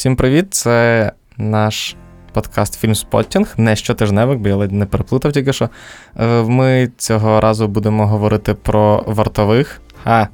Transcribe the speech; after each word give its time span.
Всім 0.00 0.16
привіт! 0.16 0.54
Це 0.54 1.12
наш 1.36 1.96
подкаст 2.32 2.80
Фільмспоттінг, 2.80 3.54
не 3.56 3.76
щотижневик, 3.76 4.38
бо 4.38 4.48
я 4.48 4.56
ледь 4.56 4.72
не 4.72 4.86
переплутав 4.86 5.32
тільки 5.32 5.52
що. 5.52 5.68
Е, 6.20 6.42
ми 6.42 6.90
цього 6.96 7.40
разу 7.40 7.68
будемо 7.68 8.06
говорити 8.06 8.54
про 8.54 9.04
вартових. 9.06 9.80
А 10.04 10.26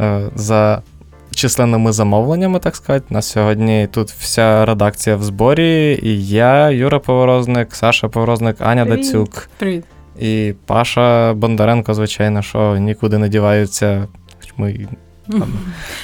е, 0.00 0.30
за 0.34 0.82
численними 1.30 1.92
замовленнями, 1.92 2.58
так 2.58 2.76
сказати. 2.76 3.06
На 3.10 3.22
сьогодні 3.22 3.88
тут 3.92 4.10
вся 4.10 4.64
редакція 4.64 5.16
в 5.16 5.22
зборі. 5.22 6.00
І 6.02 6.28
я, 6.28 6.70
Юра 6.70 6.98
Поворозник, 6.98 7.74
Саша 7.74 8.08
Поворозник, 8.08 8.56
Аня 8.60 8.86
Привіт. 8.86 9.04
Дацюк 9.04 9.48
Привіт. 9.58 9.84
і 10.18 10.54
Паша 10.66 11.34
Бондаренко, 11.34 11.94
звичайно, 11.94 12.42
що 12.42 12.76
нікуди 12.76 13.18
не 13.18 13.28
діваються. 13.28 14.06
Хоч 14.40 14.54
ми 14.56 14.88
Так 15.28 15.48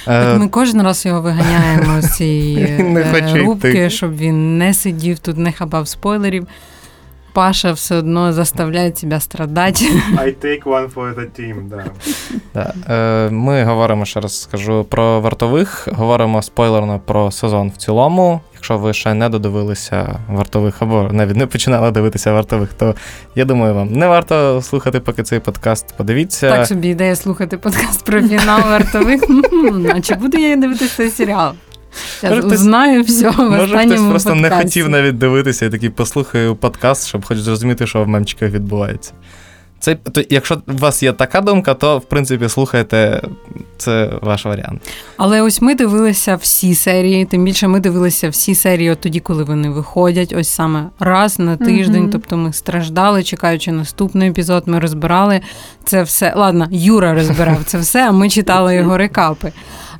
Е, 0.07 0.37
ми 0.37 0.47
кожен 0.47 0.81
раз 0.81 1.05
його 1.05 1.21
виганяємо 1.21 2.01
з 2.01 2.15
цієї 2.15 2.57
е, 2.97 3.33
рубки, 3.35 3.89
щоб 3.89 4.17
він 4.17 4.57
не 4.57 4.73
сидів 4.73 5.19
тут, 5.19 5.37
не 5.37 5.51
хабав 5.51 5.87
спойлерів. 5.87 6.47
Паша 7.33 7.71
все 7.71 7.95
одно 7.95 8.33
заставляє 8.33 8.95
себе 8.95 9.19
страдати. 9.19 9.85
I 10.17 10.45
take 10.45 10.63
one 10.63 10.93
for 10.93 11.15
the 11.15 11.27
team, 11.39 11.55
да. 11.69 11.85
Да. 12.53 12.73
Е, 12.93 13.29
Ми 13.29 13.63
говоримо, 13.63 14.05
ще 14.05 14.19
раз 14.19 14.41
скажу, 14.41 14.83
про 14.83 15.21
вартових, 15.21 15.87
говоримо 15.91 16.41
спойлерно 16.41 16.99
про 17.05 17.31
сезон 17.31 17.69
в 17.69 17.77
цілому. 17.77 18.41
Якщо 18.53 18.77
ви 18.77 18.93
ще 18.93 19.13
не 19.13 19.29
додивилися 19.29 20.19
вартових 20.29 20.81
або 20.81 21.09
навіть 21.11 21.35
не 21.35 21.47
починали 21.47 21.91
дивитися 21.91 22.33
вартових, 22.33 22.73
то 22.73 22.95
я 23.35 23.45
думаю, 23.45 23.73
вам 23.73 23.93
не 23.93 24.07
варто 24.07 24.61
слухати, 24.61 24.99
поки 24.99 25.23
цей 25.23 25.39
подкаст. 25.39 25.93
Подивіться. 25.97 26.49
Так 26.49 26.67
собі 26.67 26.87
ідея 26.87 27.15
слухати 27.15 27.57
подкаст 27.57 28.05
про 28.05 28.21
фінал 28.21 28.61
вартових. 28.61 29.21
А 29.95 30.01
чи 30.01 30.15
буду 30.15 30.37
я 30.37 30.55
дивитися 30.55 30.97
цей 30.97 31.09
серіал? 31.09 31.51
Зараз 32.21 32.45
хтось- 32.45 32.53
узнаю 32.53 33.03
все 33.03 33.29
в 33.29 33.39
Може, 33.39 33.77
хтось 33.77 34.01
просто 34.01 34.35
не 34.35 34.49
хотів 34.49 34.89
навіть 34.89 35.17
дивитися 35.17 35.65
і 35.65 35.69
такий 35.69 35.89
послухаю 35.89 36.55
подкаст, 36.55 37.07
щоб 37.07 37.25
хоч 37.25 37.37
зрозуміти, 37.37 37.87
що 37.87 38.03
в 38.03 38.07
мемчиках 38.07 38.51
відбувається. 38.51 39.13
Це, 39.83 39.95
то, 39.95 40.21
якщо 40.29 40.61
у 40.67 40.77
вас 40.77 41.03
є 41.03 41.13
така 41.13 41.41
думка, 41.41 41.73
то 41.73 41.97
в 41.97 42.05
принципі 42.05 42.49
слухайте, 42.49 43.21
це 43.77 44.09
ваш 44.21 44.45
варіант. 44.45 44.81
Але 45.17 45.41
ось 45.41 45.61
ми 45.61 45.75
дивилися 45.75 46.35
всі 46.35 46.75
серії, 46.75 47.25
тим 47.25 47.43
більше 47.43 47.67
ми 47.67 47.79
дивилися 47.79 48.29
всі 48.29 48.55
серії 48.55 48.91
от 48.91 49.01
тоді, 49.01 49.19
коли 49.19 49.43
вони 49.43 49.69
виходять, 49.69 50.33
ось 50.37 50.49
саме 50.49 50.85
раз 50.99 51.39
на 51.39 51.57
тиждень. 51.57 52.01
Мгм. 52.01 52.11
Тобто 52.11 52.37
ми 52.37 52.53
страждали, 52.53 53.23
чекаючи 53.23 53.71
наступний 53.71 54.29
епізод, 54.29 54.63
ми 54.65 54.79
розбирали 54.79 55.41
це 55.83 56.03
все. 56.03 56.33
Ладно, 56.35 56.67
Юра 56.71 57.13
розбирав 57.13 57.63
це 57.65 57.77
все, 57.77 58.07
а 58.07 58.11
ми 58.11 58.29
читали 58.29 58.75
його 58.75 58.97
рекапи. 58.97 59.51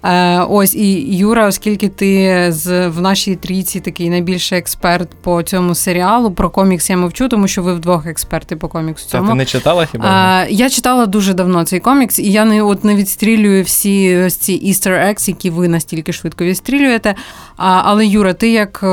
Е, 0.03 0.39
ось 0.39 0.75
і 0.75 1.17
Юра, 1.17 1.47
оскільки 1.47 1.89
ти 1.89 2.45
з 2.51 2.87
в 2.87 3.01
нашій 3.01 3.35
трійці 3.35 3.79
такий 3.79 4.09
найбільший 4.09 4.57
експерт 4.57 5.09
по 5.21 5.43
цьому 5.43 5.75
серіалу, 5.75 6.31
про 6.31 6.49
комікс 6.49 6.89
я 6.89 6.97
мовчу, 6.97 7.29
тому 7.29 7.47
що 7.47 7.63
ви 7.63 7.73
вдвох 7.73 8.05
експерти 8.05 8.55
по 8.55 8.67
коміксу. 8.67 9.09
Та 9.09 9.21
ти 9.21 9.33
не 9.33 9.45
читала 9.45 9.85
хіба? 9.85 10.05
А, 10.07 10.45
я 10.49 10.69
читала 10.69 11.05
дуже 11.05 11.33
давно 11.33 11.63
цей 11.63 11.79
комікс, 11.79 12.19
і 12.19 12.31
я 12.31 12.45
не 12.45 12.61
от 12.61 12.83
не 12.83 12.95
відстрілюю 12.95 13.63
всі 13.63 14.17
ось 14.17 14.35
ці 14.35 14.53
easter 14.53 15.07
eggs, 15.09 15.29
які 15.29 15.49
ви 15.49 15.67
настільки 15.67 16.13
швидко 16.13 16.43
відстрілюєте. 16.45 17.15
А, 17.57 17.81
але 17.85 18.05
Юра, 18.05 18.33
ти 18.33 18.51
як 18.51 18.79
е, 18.83 18.87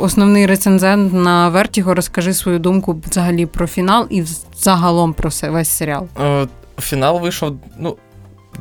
основний 0.00 0.46
рецензент 0.46 1.12
на 1.12 1.50
Vertigo, 1.50 1.94
розкажи 1.94 2.34
свою 2.34 2.58
думку 2.58 3.00
взагалі 3.10 3.46
про 3.46 3.66
фінал 3.66 4.06
і 4.10 4.24
загалом 4.58 5.12
про 5.12 5.30
се- 5.30 5.50
весь 5.50 5.68
серіал. 5.68 6.06
Е, 6.22 6.46
Фінал 6.80 7.20
вийшов, 7.20 7.52
ну. 7.78 7.96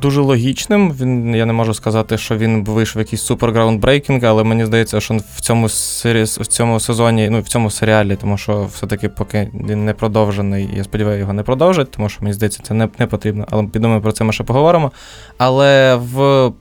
Дуже 0.02 0.22
логічним. 0.22 0.92
Він 0.92 1.36
я 1.36 1.45
не 1.45 1.53
можу 1.53 1.73
сказати, 1.73 2.17
що 2.17 2.38
він 2.38 2.64
вийшов 2.64 3.00
якийсь 3.00 3.22
супер 3.22 3.52
groundbreaking, 3.52 4.25
але 4.25 4.44
мені 4.44 4.66
здається, 4.66 5.00
що 5.00 5.17
в 5.36 5.42
цьому 5.42 5.69
сері... 5.69 6.23
в 6.23 6.47
цьому 6.47 6.80
сезоні, 6.80 7.30
ну 7.30 7.42
в 7.42 7.47
цьому 7.47 7.72
серіалі, 7.72 8.16
тому 8.16 8.38
що 8.38 8.70
все-таки 8.73 9.09
поки 9.09 9.52
він 9.53 9.86
не 9.86 9.94
продовжений, 9.94 10.70
я 10.75 10.83
сподіваюся, 10.83 11.20
його 11.20 11.33
не 11.33 11.44
продовжать, 11.44 11.92
тому 11.92 12.09
що 12.09 12.22
мені 12.22 12.33
здається, 12.33 12.64
це 12.64 12.73
не, 12.73 12.89
не 12.99 13.08
потрібно. 13.08 13.48
Але 13.52 13.64
підумаю, 13.64 14.02
про 14.02 14.11
це 14.11 14.23
ми 14.23 14.33
ще 14.33 14.43
поговоримо. 14.43 14.92
Але 15.37 15.95
в, 15.95 16.52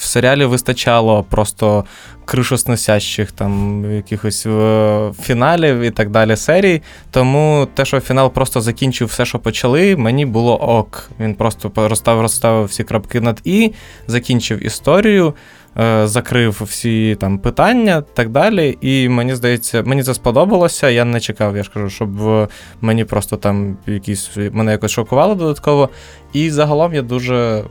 в 0.00 0.04
серіалі 0.04 0.44
вистачало 0.44 1.22
просто 1.22 1.84
кришосносящих 2.24 3.32
там 3.32 3.84
якихось 3.94 4.46
е, 4.46 5.12
фіналів 5.22 5.80
і 5.80 5.90
так 5.90 6.10
далі 6.10 6.36
серій. 6.36 6.82
Тому 7.10 7.68
те, 7.74 7.84
що 7.84 8.00
фінал 8.00 8.30
просто 8.30 8.60
закінчив 8.60 9.08
все, 9.08 9.24
що 9.24 9.38
почали, 9.38 9.96
мені 9.96 10.26
було 10.26 10.56
ок. 10.56 11.10
Він 11.20 11.34
просто 11.34 11.72
розставив, 11.76 12.22
розставив 12.22 12.64
всі 12.64 12.84
крапки 12.84 13.20
над 13.20 13.40
і, 13.44 13.72
закінчив 14.06 14.66
історію, 14.66 15.34
е, 15.78 16.06
закрив 16.06 16.62
всі 16.64 17.16
там 17.20 17.38
питання 17.38 18.02
так 18.14 18.28
далі. 18.28 18.78
І 18.80 19.08
мені 19.08 19.34
здається, 19.34 19.82
мені 19.82 20.02
це 20.02 20.14
сподобалося. 20.14 20.88
Я 20.88 21.04
не 21.04 21.20
чекав, 21.20 21.56
я 21.56 21.62
ж 21.62 21.70
кажу, 21.74 21.90
щоб 21.90 22.28
е, 22.28 22.48
мені 22.80 23.04
просто 23.04 23.36
там 23.36 23.76
якісь 23.86 24.30
мене 24.52 24.72
якось 24.72 24.90
шокувало 24.90 25.34
додатково. 25.34 25.88
І 26.32 26.50
загалом 26.50 26.94
я 26.94 27.02
дуже. 27.02 27.64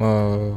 Е, 0.00 0.52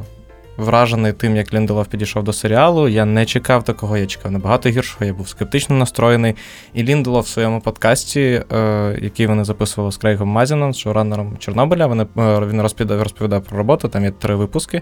Вражений 0.57 1.13
тим, 1.13 1.35
як 1.35 1.53
Лінделов 1.53 1.85
підійшов 1.85 2.23
до 2.23 2.34
серіалу. 2.34 2.88
Я 2.88 3.06
не 3.06 3.25
чекав 3.25 3.63
такого, 3.63 3.97
я 3.97 4.06
чекав 4.06 4.31
набагато 4.31 4.69
гіршого, 4.69 5.06
я 5.06 5.13
був 5.13 5.29
скептично 5.29 5.75
настроєний. 5.75 6.35
І 6.73 6.84
Лінделов 6.84 7.23
в 7.23 7.28
своєму 7.28 7.62
подкасті, 7.62 8.44
е, 8.51 9.00
який 9.01 9.28
вони 9.28 9.44
записували 9.44 9.91
з 9.91 9.97
Крейгом 9.97 10.29
Мазіном, 10.29 10.73
шоураннером 10.73 11.38
Чорнобиля, 11.40 11.88
вони, 11.88 12.03
е, 12.18 12.40
він 12.40 12.62
розповідав, 12.62 13.01
розповідав 13.01 13.41
про 13.44 13.57
роботу, 13.57 13.88
там 13.88 14.03
є 14.03 14.12
три 14.12 14.35
випуски. 14.35 14.81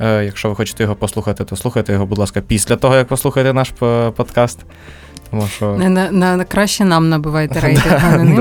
Е, 0.00 0.24
якщо 0.24 0.48
ви 0.48 0.54
хочете 0.54 0.82
його 0.82 0.94
послухати, 0.94 1.44
то 1.44 1.56
слухайте 1.56 1.92
його, 1.92 2.06
будь 2.06 2.18
ласка, 2.18 2.40
після 2.40 2.76
того, 2.76 2.96
як 2.96 3.08
послухаєте 3.08 3.52
наш 3.52 3.70
подкаст. 4.16 4.58
Тому 5.30 5.46
що 5.46 5.76
Не, 5.76 5.88
на, 5.88 6.10
на, 6.10 6.44
краще 6.44 6.84
нам 6.84 7.08
набивайте 7.08 7.60
рейтинг, 7.60 8.00
а 8.04 8.16
не 8.16 8.24
ним. 8.24 8.34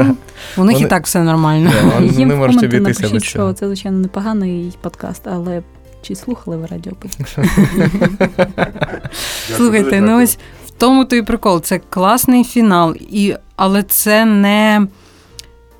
У 0.58 0.64
них 0.64 0.76
Вони- 0.76 0.80
і 0.80 0.86
так 0.86 1.06
все 1.06 1.24
нормально. 1.24 1.72
Да, 2.00 2.04
Їм 2.06 2.28
не 2.28 2.36
в 2.36 2.40
коменти 2.40 2.66
обійтися 2.66 3.08
цього. 3.08 3.20
що 3.20 3.54
це, 3.54 3.66
звичайно, 3.68 3.98
непоганий 3.98 4.74
подкаст, 4.82 5.28
але 5.28 5.62
чи 6.02 6.16
слухали 6.16 6.58
ви 6.58 6.66
радіопис? 6.66 7.18
Слухайте, 9.58 10.02
ну 10.02 10.24
ось 10.24 10.38
в 10.68 10.72
тому 10.78 11.06
то 11.06 11.16
і 11.16 11.22
прикол. 11.22 11.62
Це 11.62 11.80
класний 11.90 12.44
фінал, 12.44 12.96
і, 13.00 13.36
але 13.56 13.84
це 13.84 14.26
не. 14.26 14.88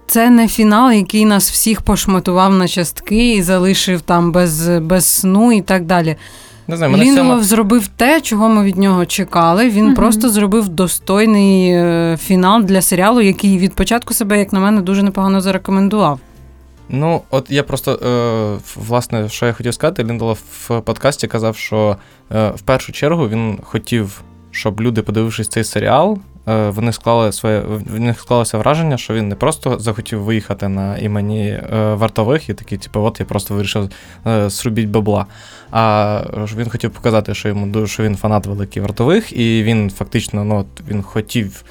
Це 0.08 0.30
не 0.30 0.48
фінал, 0.48 0.92
який 0.92 1.26
нас 1.26 1.52
всіх 1.52 1.82
пошматував 1.82 2.54
на 2.54 2.68
частки 2.68 3.34
і 3.36 3.42
залишив 3.42 4.02
там 4.02 4.32
без, 4.32 4.68
без 4.70 5.06
сну 5.06 5.52
і 5.52 5.62
так 5.62 5.86
далі. 5.86 6.16
Не 6.68 6.78
знаю, 6.78 6.92
мене 6.92 7.16
цьому... 7.16 7.44
зробив 7.44 7.88
те, 7.88 8.22
чого 8.22 8.50
ми 8.50 8.64
від 8.64 8.78
нього 8.78 9.06
чекали. 9.06 9.70
Він 9.70 9.86
Мгм. 9.86 9.96
просто 9.96 10.30
зробив 10.30 10.70
достойний 10.70 11.72
е, 11.72 12.18
фінал 12.22 12.64
для 12.64 12.82
серіалу, 12.82 13.22
який 13.22 13.58
від 13.58 13.74
початку 13.74 14.14
себе, 14.14 14.40
як 14.40 14.54
на 14.54 14.60
мене, 14.60 14.82
дуже 14.82 15.04
непогано 15.04 15.42
зарекомендував. 15.42 16.20
Ну, 16.94 17.22
от 17.30 17.52
я 17.52 17.64
просто, 17.64 17.92
е, 17.92 18.60
власне, 18.76 19.30
що 19.30 19.46
я 19.46 19.54
хотів 19.54 19.74
сказати, 19.74 20.04
Лінделов 20.04 20.40
в 20.68 20.82
подкасті 20.82 21.28
казав, 21.28 21.56
що 21.56 21.98
е, 22.32 22.50
в 22.50 22.62
першу 22.62 22.92
чергу 22.92 23.30
він 23.30 23.60
хотів, 23.64 24.22
щоб 24.52 24.82
люди, 24.82 25.02
подивившись 25.02 25.48
цей 25.48 25.64
серіал, 25.64 26.20
е, 26.48 26.70
вони 26.70 26.94
склали 26.94 27.32
своє, 27.32 27.60
в 27.60 28.00
них 28.00 28.20
склалося 28.20 28.58
враження, 28.58 28.98
що 28.98 29.14
він 29.14 29.30
не 29.30 29.36
просто 29.36 29.80
захотів 29.80 30.22
виїхати 30.22 30.68
на 30.68 30.98
імені 30.98 31.48
е, 31.50 31.94
вартових 31.94 32.50
і 32.50 32.54
такий, 32.54 32.78
типу, 32.78 33.02
от 33.02 33.20
я 33.20 33.26
просто 33.26 33.54
вирішив 33.54 33.90
е, 34.28 34.50
срубіть 34.50 34.90
бабла. 34.90 35.26
А 35.72 36.24
він 36.56 36.70
хотів 36.70 36.92
показати, 36.92 37.34
що 37.34 37.48
йому 37.48 37.88
що 37.88 38.04
він 38.04 38.16
фанат 38.16 38.46
великий 38.46 38.82
вартових, 38.82 39.38
і 39.38 39.64
він 39.64 39.90
фактично, 39.90 40.44
ну, 40.44 40.66
він 40.90 41.02
хотів. 41.02 41.64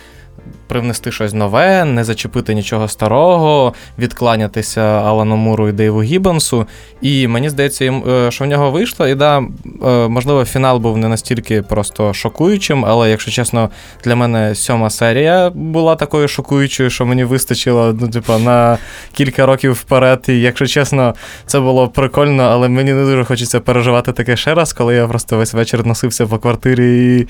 Привнести 0.71 1.13
щось 1.13 1.33
нове, 1.33 1.85
не 1.85 2.05
зачепити 2.05 2.55
нічого 2.55 2.89
старого, 2.89 3.75
відкланятися 3.99 4.81
Алану 4.81 5.37
Муру 5.37 5.69
і 5.69 5.73
Дейву 5.73 6.03
Гіббонсу. 6.03 6.67
І 7.01 7.29
мені 7.29 7.51
здається, 7.51 7.85
е, 7.85 8.31
що 8.31 8.45
в 8.45 8.47
нього 8.47 8.71
вийшло. 8.71 9.07
І 9.09 9.15
да, 9.15 9.39
е, 9.39 10.09
можливо, 10.09 10.45
фінал 10.45 10.79
був 10.79 10.99
не 10.99 11.09
настільки 11.09 11.63
просто 11.63 12.15
шокуючим, 12.15 12.85
але, 12.85 13.11
якщо 13.11 13.31
чесно, 13.31 13.71
для 14.05 14.17
мене 14.17 14.55
сьома 14.55 14.91
серія 14.91 15.51
була 15.51 15.97
такою 15.97 16.29
шокуючою, 16.29 16.91
що 16.91 17.07
мені 17.07 17.25
вистачило 17.25 17.97
ну, 18.01 18.09
типу, 18.09 18.39
на 18.39 18.79
кілька 19.13 19.47
років 19.47 19.73
вперед. 19.73 20.25
І 20.29 20.41
якщо 20.41 20.67
чесно, 20.67 21.15
це 21.47 21.61
було 21.61 21.89
прикольно, 21.89 22.43
але 22.43 22.69
мені 22.69 22.93
не 22.93 23.05
дуже 23.05 23.25
хочеться 23.25 23.61
переживати 23.61 24.13
таке 24.13 24.37
ще 24.37 24.55
раз, 24.55 24.73
коли 24.73 24.95
я 24.95 25.07
просто 25.07 25.37
весь 25.37 25.55
вечір 25.55 25.87
носився 25.87 26.27
по 26.27 26.39
квартирі 26.39 27.17
і 27.17 27.27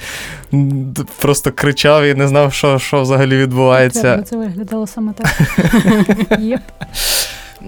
просто 1.21 1.53
кричав 1.53 2.05
і 2.05 2.15
не 2.15 2.29
знав, 2.29 2.53
що, 2.53 2.79
що 2.79 3.03
взагалі 3.03 3.30
відбувається. 3.37 4.03
Правда, 4.03 4.23
Це 4.23 4.37
виглядало 4.37 4.87
саме 4.87 5.13
так. 5.13 5.41
Єп. 6.41 6.61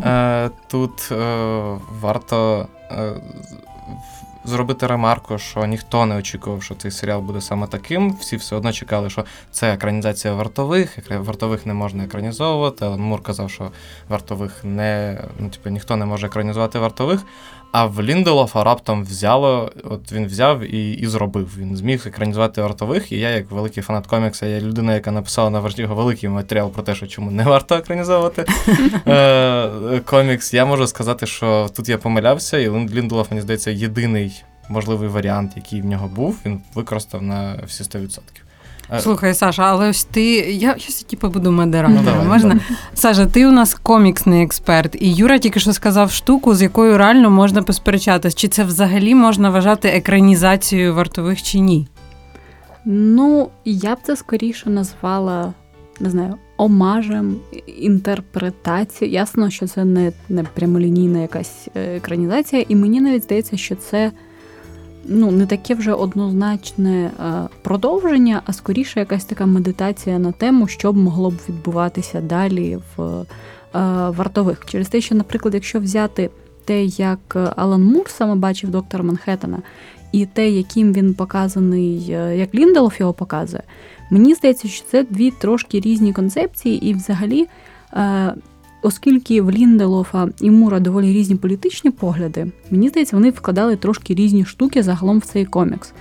Е, 0.05 0.51
Тут 0.69 1.13
е, 1.13 1.17
варто 2.01 2.69
е, 2.91 3.13
зробити 4.45 4.87
ремарку, 4.87 5.39
що 5.39 5.67
ніхто 5.67 6.07
не 6.07 6.17
очікував, 6.17 6.63
що 6.63 6.75
цей 6.75 6.91
серіал 6.91 7.21
буде 7.21 7.41
саме 7.41 7.67
таким. 7.67 8.17
Всі 8.21 8.37
все 8.37 8.57
одно 8.57 8.73
чекали, 8.73 9.11
що 9.11 9.25
це 9.51 9.73
екранізація 9.73 10.35
вартових, 10.35 10.99
вартових 11.11 11.67
не 11.67 11.75
можна 11.75 12.05
екранізовувати. 12.05 12.85
Але 12.85 12.97
Мур 12.97 13.23
казав, 13.23 13.51
що 13.51 13.71
вартових 14.09 14.65
не 14.65 15.21
ну, 15.39 15.49
типу, 15.49 15.71
ніхто 15.71 15.97
не 15.97 16.05
може 16.05 16.27
екранізувати 16.27 16.79
вартових. 16.79 17.25
А 17.73 17.87
в 17.87 18.03
Лінделофа 18.03 18.65
раптом 18.65 19.05
взяло, 19.05 19.73
от 19.85 20.13
він 20.13 20.27
взяв 20.27 20.75
і 20.75 20.93
і 20.93 21.07
зробив. 21.07 21.59
Він 21.59 21.77
зміг 21.77 22.03
екранізувати 22.07 22.63
вартових. 22.63 23.13
І 23.13 23.19
я, 23.19 23.31
як 23.31 23.51
великий 23.51 23.83
фанат 23.83 24.07
комікса, 24.07 24.47
я 24.47 24.61
людина, 24.61 24.95
яка 24.95 25.11
написала 25.11 25.51
на 25.51 25.61
Вождіго 25.61 25.95
великий 25.95 26.29
матеріал 26.29 26.71
про 26.71 26.83
те, 26.83 26.95
що 26.95 27.07
чому 27.07 27.31
не 27.31 27.45
варто 27.45 27.75
екранізовувати 27.75 28.45
е, 29.07 30.01
комікс. 30.05 30.55
Я 30.55 30.65
можу 30.65 30.87
сказати, 30.87 31.27
що 31.27 31.69
тут 31.77 31.89
я 31.89 31.99
помилявся, 31.99 32.59
і 32.59 32.71
Лінделоф, 32.71 33.31
мені 33.31 33.43
здається, 33.43 33.71
єдиний 33.71 34.43
можливий 34.69 35.09
варіант, 35.09 35.53
який 35.57 35.81
в 35.81 35.85
нього 35.85 36.09
був, 36.09 36.39
він 36.47 36.61
використав 36.75 37.23
на 37.23 37.61
всі 37.67 37.85
100%. 37.85 38.21
Е, 38.91 39.01
Слухай, 39.01 39.35
Саша, 39.35 39.63
але 39.63 39.89
ось 39.89 40.05
ти. 40.05 40.35
Я 40.53 40.79
щось 40.79 41.03
типу 41.03 41.29
буду 41.29 41.53
модератором. 41.53 42.23
Ну, 42.25 42.29
Можна? 42.29 42.49
давай. 42.49 42.65
Саша, 42.95 43.27
ти 43.27 43.47
у 43.47 43.51
нас 43.51 43.75
коміксний 43.75 44.43
експерт, 44.45 44.97
і 45.01 45.13
Юра 45.13 45.39
тільки 45.39 45.61
що 45.61 45.73
сказав 45.73 46.11
штуку, 46.11 46.55
з 46.55 46.63
якою 46.63 46.99
реально 46.99 47.31
можна 47.31 47.63
посперечатись. 47.63 48.35
Чи 48.35 48.49
це 48.49 48.65
взагалі 48.65 49.15
можна 49.15 49.51
вважати 49.51 49.89
екранізацією 49.89 50.95
вартових 50.95 51.43
чи 51.43 51.59
ні? 51.59 51.89
Ну, 52.85 53.51
я 53.65 53.95
б 53.95 53.99
це 54.03 54.17
скоріше 54.17 54.71
назвала, 54.71 55.53
не 56.01 56.11
знаю, 56.11 56.35
омажем, 56.57 57.37
інтерпретацією. 57.79 59.15
Ясно, 59.15 59.51
що 59.51 59.67
це 59.67 59.85
не, 59.85 60.13
не 60.29 60.43
прямолінійна 60.43 61.19
якась 61.19 61.69
е, 61.77 61.97
екранізація, 61.97 62.65
і 62.69 62.77
мені 62.77 63.01
навіть 63.01 63.23
здається, 63.23 63.57
що 63.57 63.75
це 63.75 64.13
ну, 65.05 65.31
не 65.31 65.47
таке 65.47 65.75
вже 65.75 65.93
однозначне 65.93 67.05
е, 67.05 67.33
продовження, 67.63 68.43
а 68.47 68.53
скоріше 68.53 69.01
якась 69.01 69.25
така 69.25 69.47
медитація 69.47 70.19
на 70.19 70.33
тему, 70.33 70.69
що 70.69 70.93
б 70.93 70.97
могло 70.97 71.31
б 71.31 71.35
відбуватися 71.49 72.21
далі 72.21 72.79
в 72.97 73.03
е, 73.03 73.25
вартових. 74.11 74.67
Через 74.67 74.89
те, 74.89 75.01
що, 75.01 75.15
наприклад, 75.15 75.55
якщо 75.55 75.81
взяти 75.81 76.31
те, 76.65 76.85
як 76.85 77.37
Алан 77.57 77.85
Мур 77.85 78.09
саме 78.09 78.35
бачив 78.35 78.71
доктора 78.71 79.05
Манхеттена, 79.05 79.59
і 80.13 80.27
те, 80.27 80.51
яким 80.51 80.93
він 80.93 81.15
показаний, 81.15 82.07
е, 82.11 82.37
як 82.37 82.55
Лінделов 82.55 82.95
його 82.99 83.13
показує, 83.13 83.63
мені 84.11 84.35
здається, 84.35 84.69
що 84.69 84.85
це 84.91 85.05
дві 85.11 85.31
трошки 85.31 85.81
різні 85.81 86.13
концепції, 86.13 86.89
і 86.89 86.95
взагалі. 86.95 87.49
Оскільки 88.83 89.43
в 89.43 89.51
Лінделофа 89.51 90.29
і 90.41 90.51
Мура 90.51 90.81
доволі 90.81 91.13
різні 91.13 91.37
політичні 91.37 91.91
погляди, 91.91 92.47
мені 92.71 92.89
здається, 92.89 93.17
вони 93.17 93.31
вкладали 93.31 93.77
трошки 93.77 94.15
різні 94.15 94.45
штуки 94.45 94.83
загалом 94.83 95.19
в 95.19 95.25
цей 95.25 95.45
комікс. 95.45 95.93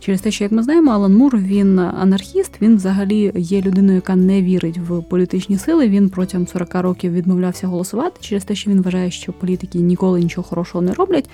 Через 0.00 0.20
те, 0.20 0.30
що, 0.30 0.44
як 0.44 0.52
ми 0.52 0.62
знаємо, 0.62 0.90
Алан 0.90 1.14
Мур 1.14 1.36
він 1.36 1.78
анархіст, 1.78 2.62
він 2.62 2.76
взагалі 2.76 3.32
є 3.36 3.62
людиною, 3.62 3.94
яка 3.94 4.16
не 4.16 4.42
вірить 4.42 4.78
в 4.78 5.02
політичні 5.02 5.58
сили. 5.58 5.88
Він 5.88 6.08
протягом 6.08 6.46
40 6.46 6.74
років 6.74 7.12
відмовлявся 7.12 7.66
голосувати 7.66 8.16
через 8.20 8.44
те, 8.44 8.54
що 8.54 8.70
він 8.70 8.82
вважає, 8.82 9.10
що 9.10 9.32
політики 9.32 9.78
ніколи 9.78 10.20
нічого 10.20 10.48
хорошого 10.48 10.82
не 10.82 10.92
роблять. 10.92 11.30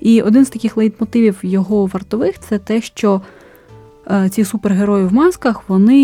І 0.00 0.22
один 0.22 0.44
з 0.44 0.50
таких 0.50 0.76
лейтмотивів 0.76 1.38
його 1.42 1.86
вартових 1.86 2.38
це 2.38 2.58
те, 2.58 2.80
що 2.80 3.20
ці 4.30 4.44
супергерої 4.44 5.04
в 5.04 5.12
масках, 5.12 5.68
вони, 5.68 6.02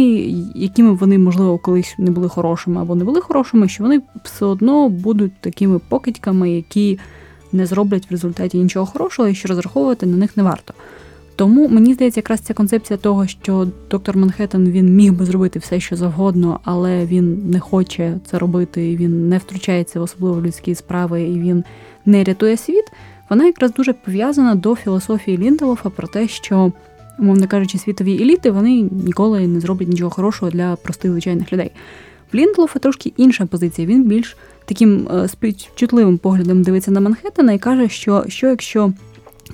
якими 0.55 0.93
вони, 0.93 1.19
можливо, 1.19 1.59
колись 1.59 1.95
не 1.99 2.11
були 2.11 2.29
хорошими 2.29 2.81
або 2.81 2.95
не 2.95 3.05
були 3.05 3.21
хорошими, 3.21 3.69
що 3.69 3.85
вони 3.85 4.03
все 4.25 4.45
одно 4.45 4.89
будуть 4.89 5.33
такими 5.41 5.79
покидьками, 5.79 6.51
які 6.51 6.99
не 7.53 7.67
зроблять 7.67 8.07
в 8.11 8.11
результаті 8.11 8.59
нічого 8.59 8.87
хорошого 8.87 9.29
і 9.29 9.35
що 9.35 9.49
розраховувати 9.49 10.07
на 10.07 10.17
них 10.17 10.37
не 10.37 10.43
варто. 10.43 10.75
Тому 11.37 11.69
мені 11.69 11.95
здається, 11.95 12.21
якраз 12.21 12.41
ця 12.41 12.55
концепція 12.55 12.97
того, 12.97 13.27
що 13.27 13.67
доктор 13.91 14.17
Манхеттен 14.17 14.71
він 14.71 14.97
міг 14.97 15.13
би 15.13 15.25
зробити 15.25 15.59
все, 15.59 15.81
що 15.81 15.97
завгодно, 15.97 16.61
але 16.65 17.07
він 17.07 17.51
не 17.51 17.61
хоче 17.61 18.19
це 18.27 18.39
робити, 18.39 18.97
він 18.97 19.29
не 19.29 19.39
втручається 19.39 20.01
в 20.01 20.03
особливо 20.03 20.41
людські 20.41 20.75
справи 20.75 21.23
і 21.23 21.41
він 21.41 21.65
не 22.07 22.25
рятує 22.25 22.57
світ. 22.57 22.85
Вона 23.31 23.45
якраз 23.45 23.73
дуже 23.73 23.93
пов'язана 23.93 24.55
до 24.55 24.77
філософії 24.77 25.39
Лінделофа 25.39 25.91
про 25.91 26.09
те, 26.09 26.29
що 26.29 26.73
умовно 27.21 27.49
кажучи, 27.49 27.79
світові 27.79 28.23
еліти, 28.23 28.51
вони 28.51 28.89
ніколи 28.91 29.47
не 29.47 29.61
зроблять 29.61 29.89
нічого 29.89 30.11
хорошого 30.11 30.51
для 30.51 30.77
простих 30.77 31.11
звичайних 31.11 31.53
людей. 31.53 31.71
В 32.33 32.37
Ліндлофа 32.37 32.79
трошки 32.79 33.13
інша 33.17 33.47
позиція. 33.47 33.89
Він 33.89 34.05
більш 34.05 34.37
таким 34.65 35.09
е, 35.09 35.29
співчутливим 35.29 36.19
поглядом 36.19 36.63
дивиться 36.63 36.91
на 36.91 37.01
Манхеттена 37.01 37.53
і 37.53 37.59
каже, 37.59 37.89
що 37.89 38.25
що 38.29 38.47
якщо 38.47 38.93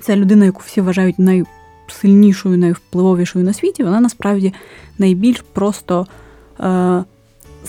ця 0.01 0.17
людина, 0.17 0.45
яку 0.45 0.63
всі 0.67 0.81
вважають 0.81 1.17
найсильнішою, 1.19 2.59
найвпливовішою 2.59 3.45
на 3.45 3.53
світі, 3.53 3.85
вона 3.85 4.01
насправді 4.01 4.53
найбільш 4.99 5.45
просто 5.53 6.07
е, 6.61 7.05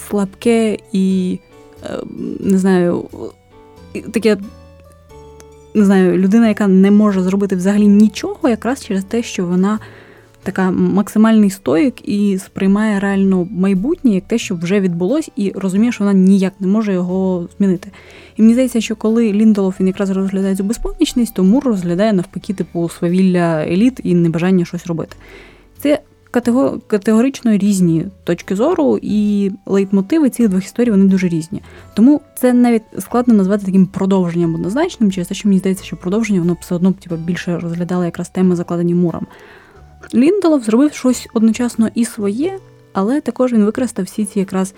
слабке 0.09 0.77
і 0.91 1.39
е, 1.83 1.99
не 2.39 2.57
знаю, 2.57 3.09
таке 4.11 4.37
не 5.77 5.85
знаю, 5.85 6.17
людина, 6.17 6.47
яка 6.47 6.67
не 6.67 6.91
може 6.91 7.21
зробити 7.21 7.55
взагалі 7.55 7.87
нічого, 7.87 8.49
якраз 8.49 8.85
через 8.85 9.03
те, 9.03 9.23
що 9.23 9.45
вона 9.45 9.79
така 10.43 10.71
максимальний 10.71 11.49
стоїк 11.49 12.09
і 12.09 12.37
сприймає 12.37 12.99
реально 12.99 13.47
майбутнє 13.51 14.11
як 14.11 14.23
те, 14.23 14.37
що 14.37 14.55
вже 14.55 14.79
відбулось, 14.79 15.29
і 15.35 15.51
розуміє, 15.55 15.91
що 15.91 16.03
вона 16.03 16.19
ніяк 16.19 16.53
не 16.59 16.67
може 16.67 16.93
його 16.93 17.47
змінити. 17.57 17.91
І 18.37 18.41
мені 18.41 18.53
здається, 18.53 18.81
що 18.81 18.95
коли 18.95 19.33
Ліндолов 19.33 19.75
він 19.79 19.87
якраз 19.87 20.09
розглядає 20.09 20.55
цю 20.55 20.63
безпомічність, 20.63 21.33
то 21.33 21.43
Мур 21.43 21.65
розглядає 21.65 22.13
навпаки, 22.13 22.53
типу 22.53 22.89
свавілля 22.89 23.63
еліт 23.63 23.99
і 24.03 24.15
небажання 24.15 24.65
щось 24.65 24.87
робити. 24.87 25.15
Це 25.79 25.99
категорично 26.87 27.57
різні 27.57 28.05
точки 28.23 28.55
зору, 28.55 28.99
і 29.01 29.51
лейтмотиви 29.65 30.29
цих 30.29 30.49
двох 30.49 30.65
історій 30.65 30.91
вони 30.91 31.05
дуже 31.05 31.27
різні. 31.27 31.61
Тому 31.93 32.21
це 32.35 32.53
навіть 32.53 32.83
складно 32.99 33.33
назвати 33.33 33.65
таким 33.65 33.85
продовженням 33.85 34.55
однозначним, 34.55 35.11
через 35.11 35.27
те, 35.27 35.35
що 35.35 35.49
мені 35.49 35.59
здається, 35.59 35.83
що 35.83 35.95
продовження 35.95 36.39
воно 36.39 36.57
все 36.61 36.75
одно 36.75 36.91
типу, 36.91 37.15
більше 37.15 37.59
розглядало 37.59 38.05
якраз 38.05 38.29
теми, 38.29 38.55
закладені 38.55 38.95
муром. 38.95 39.27
Ліндолов 40.13 40.63
зробив 40.63 40.93
щось 40.93 41.27
одночасно 41.33 41.89
і 41.95 42.05
своє, 42.05 42.59
але 42.93 43.21
також 43.21 43.53
він 43.53 43.65
використав 43.65 44.05
всі 44.05 44.25
ці 44.25 44.39
якраз 44.39 44.73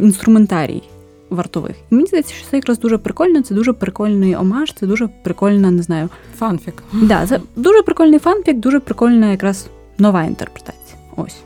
інструментарій 0.00 0.82
вартових. 1.30 1.76
І 1.90 1.94
мені 1.94 2.06
здається, 2.06 2.34
що 2.34 2.46
це 2.50 2.56
якраз 2.56 2.78
дуже 2.78 2.98
прикольно, 2.98 3.42
це 3.42 3.54
дуже 3.54 3.72
прикольний 3.72 4.36
омаж, 4.36 4.72
це 4.72 4.86
дуже 4.86 5.08
прикольна, 5.22 5.70
не 5.70 5.82
знаю. 5.82 6.08
Фанфік. 6.36 6.74
Да, 6.92 7.26
це 7.26 7.40
дуже 7.56 7.82
прикольний 7.82 8.18
фанфік, 8.18 8.58
дуже 8.58 8.80
прикольна 8.80 9.30
якраз 9.30 9.66
нова 9.98 10.22
інтерпретація. 10.22 10.98
Ось. 11.16 11.36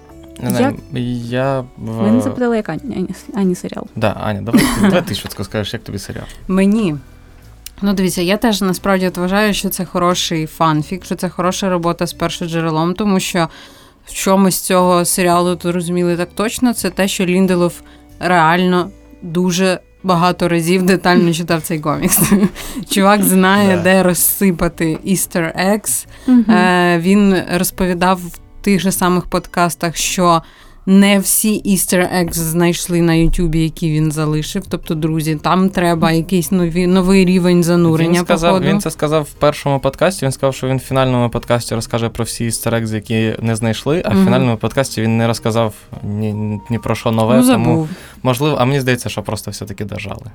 Не 0.41 0.51
знаю, 0.51 0.79
я... 0.93 1.65
Ви 1.77 2.11
не 2.11 2.21
запитали, 2.21 2.57
як 2.57 2.69
Ані, 2.69 2.81
Ані, 2.85 3.09
Ані 3.35 3.55
серіал. 3.55 3.87
Да, 3.97 4.17
Аня, 4.21 4.43
давай, 4.43 4.63
давай 4.83 5.03
ти 5.03 5.15
швидко 5.15 5.45
скажеш, 5.45 5.73
як 5.73 5.83
тобі 5.83 5.99
серіал. 5.99 6.25
Мені. 6.49 6.97
Ну, 7.83 7.93
дивіться, 7.93 8.23
я 8.23 8.37
теж 8.37 8.61
насправді 8.63 9.11
вважаю, 9.17 9.55
що 9.55 9.69
це 9.69 9.85
хороший 9.85 10.47
фанфік, 10.47 11.05
що 11.05 11.15
це 11.15 11.29
хороша 11.29 11.69
робота 11.69 12.07
з 12.07 12.13
першоджерелом, 12.13 12.95
тому 12.95 13.21
що 13.21 13.49
в 14.07 14.13
чомусь 14.13 14.55
з 14.55 14.61
цього 14.61 15.05
серіалу 15.05 15.57
то 15.57 15.73
розуміли 15.73 16.17
так 16.17 16.29
точно, 16.35 16.75
це 16.75 16.91
те, 16.91 17.09
що 17.09 17.27
Лінделоф 17.27 17.83
реально 18.21 18.91
дуже 19.23 19.81
багато 20.09 20.49
разів 20.49 20.83
детально 20.83 21.33
читав 21.33 21.63
цей 21.63 21.81
комікс. 21.81 22.19
Чувак 22.91 23.23
знає, 23.23 23.81
де 23.85 24.03
розсипати 24.03 24.99
Easter 25.07 25.71
eggs. 25.71 26.07
Mm-hmm. 26.29 26.53
Е, 26.53 26.99
Він 26.99 27.37
розповідав 27.55 28.21
в 28.27 28.39
тих 28.63 28.81
же 28.81 28.93
самих 28.93 29.27
подкастах, 29.27 29.97
що 29.97 30.43
не 30.89 31.19
всі 31.19 31.63
Easter 31.67 32.19
eggs 32.19 32.33
знайшли 32.33 33.03
на 33.03 33.15
Ютубі, 33.15 33.63
які 33.63 33.91
він 33.91 34.13
залишив. 34.13 34.63
Тобто, 34.69 34.95
друзі, 34.95 35.39
там 35.43 35.71
треба 35.71 36.13
якийсь 36.13 36.51
нові, 36.51 36.87
новий 36.87 37.25
рівень 37.25 37.63
занурення. 37.63 38.19
Він 38.19 38.25
сказав, 38.25 38.51
походу. 38.51 38.71
він 38.71 38.81
це 38.81 38.91
сказав 38.91 39.23
в 39.23 39.33
першому 39.33 39.81
подкасті. 39.81 40.25
Він 40.25 40.33
сказав, 40.33 40.55
що 40.55 40.67
він 40.69 40.77
в 40.77 40.81
фінальному 40.81 41.31
подкасті 41.31 41.75
розкаже 41.75 42.09
про 42.09 42.25
всі 42.25 42.45
Easter 42.45 42.75
eggs, 42.75 42.95
які 42.95 43.35
не 43.43 43.57
знайшли, 43.57 44.03
а 44.05 44.09
в 44.09 44.13
mm-hmm. 44.13 44.25
фінальному 44.25 44.57
подкасті 44.57 45.03
він 45.03 45.17
не 45.17 45.27
розказав 45.27 45.75
ні, 46.03 46.61
ні 46.71 46.79
про 46.79 46.95
що 46.95 47.11
нове. 47.11 47.37
Ну, 47.37 47.43
забув. 47.43 47.65
Тому 47.65 47.89
можливо, 48.23 48.57
а 48.61 48.65
мені 48.65 48.81
здається, 48.81 49.09
що 49.09 49.23
просто 49.23 49.51
все-таки 49.51 49.85
дожали. 49.85 50.27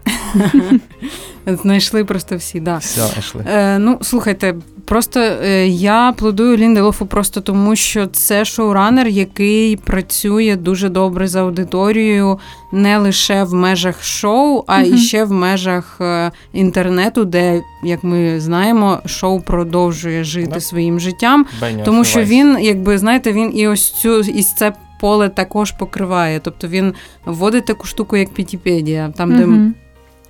Знайшли 1.48 2.05
просто 2.05 2.36
всі, 2.36 2.60
да. 2.60 2.77
Все, 2.77 3.07
знайшли. 3.07 3.45
Е, 3.48 3.79
Ну, 3.79 3.98
слухайте, 4.01 4.55
просто 4.85 5.19
е, 5.19 5.67
я 5.67 6.13
плодую 6.17 6.57
Лінделофу 6.57 7.05
просто 7.05 7.41
тому, 7.41 7.75
що 7.75 8.07
це 8.07 8.45
шоуранер, 8.45 9.07
який 9.07 9.75
працює 9.75 10.57
дуже 10.59 10.89
добре 10.89 11.27
з 11.27 11.35
аудиторією, 11.35 12.39
не 12.71 12.97
лише 12.97 13.43
в 13.43 13.53
межах 13.53 14.03
шоу, 14.03 14.63
а 14.67 14.77
mm-hmm. 14.77 14.93
і 14.93 14.97
ще 14.97 15.23
в 15.23 15.31
межах 15.31 15.97
е, 16.01 16.31
інтернету, 16.53 17.25
де, 17.25 17.61
як 17.83 18.03
ми 18.03 18.39
знаємо, 18.39 18.99
шоу 19.05 19.41
продовжує 19.41 20.23
жити 20.23 20.55
yeah. 20.55 20.61
своїм 20.61 20.99
життям, 20.99 21.45
Бенio, 21.61 21.83
тому 21.83 22.03
що 22.03 22.23
він, 22.23 22.57
якби 22.61 22.97
знаєте, 22.97 23.33
він 23.33 23.51
і 23.57 23.67
ось 23.67 23.91
цю 23.91 24.19
і 24.19 24.43
це. 24.43 24.73
Поле 25.01 25.29
також 25.29 25.71
покриває, 25.71 26.39
тобто 26.43 26.67
він 26.67 26.93
вводить 27.25 27.65
таку 27.65 27.87
штуку, 27.87 28.17
як 28.17 28.33
Пітіпедія, 28.33 29.13
там, 29.17 29.31
mm-hmm. 29.31 29.67
де 29.67 29.73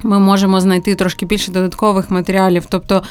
ми 0.03 0.19
можемо 0.19 0.59
знайти 0.59 0.95
трошки 0.95 1.25
більше 1.25 1.51
додаткових 1.51 2.11
матеріалів. 2.11 2.65
Тобто 2.69 3.03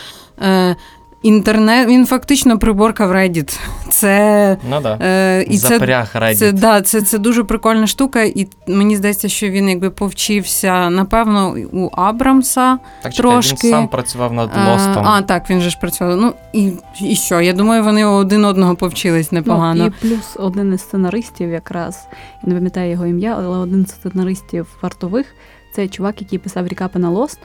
е, 0.42 0.76
інтернет, 1.22 1.88
він 1.88 2.06
фактично 2.06 2.58
приборка 2.58 3.06
в 3.06 3.12
Reddit. 3.12 3.58
Це 3.88 4.56
Ну 4.70 4.80
да. 4.80 4.98
е, 5.02 5.42
і 5.42 5.58
це, 5.58 5.78
Reddit. 5.78 6.34
це, 6.34 6.52
да, 6.52 6.82
це, 6.82 7.02
це 7.02 7.18
дуже 7.18 7.44
прикольна 7.44 7.86
штука, 7.86 8.22
і 8.22 8.48
мені 8.68 8.96
здається, 8.96 9.28
що 9.28 9.48
він 9.48 9.68
якби 9.68 9.90
повчився, 9.90 10.90
напевно, 10.90 11.56
у 11.72 11.88
Абрамса. 11.92 12.78
так, 13.02 13.14
чекай, 13.14 13.36
він 13.36 13.42
сам 13.56 13.88
працював 13.88 14.32
над 14.32 14.50
А, 14.54 14.72
Лостом. 14.72 15.06
а, 15.06 15.22
так, 15.22 15.50
він 15.50 15.60
же 15.60 15.70
ж 15.70 15.78
працював. 15.80 16.16
Ну 16.16 16.32
і, 16.52 16.72
і 17.00 17.16
що? 17.16 17.40
Я 17.40 17.52
думаю, 17.52 17.84
вони 17.84 18.04
один 18.04 18.44
одного 18.44 18.74
повчились 18.76 19.32
непогано. 19.32 19.84
Ну, 19.84 19.86
і 19.86 20.08
плюс 20.08 20.36
один 20.36 20.74
із 20.74 20.80
сценаристів, 20.80 21.50
якраз 21.50 22.06
я 22.42 22.48
не 22.48 22.54
пам'ятаю 22.54 22.90
його 22.90 23.06
ім'я, 23.06 23.34
але 23.38 23.58
один 23.58 23.86
з 23.86 23.90
сценаристів 23.90 24.66
вартових 24.82 25.26
це 25.74 25.88
чувак, 25.88 26.20
який 26.22 26.38
писав 26.38 26.66
рікапи 26.66 26.98
на 26.98 27.10
Лост. 27.10 27.38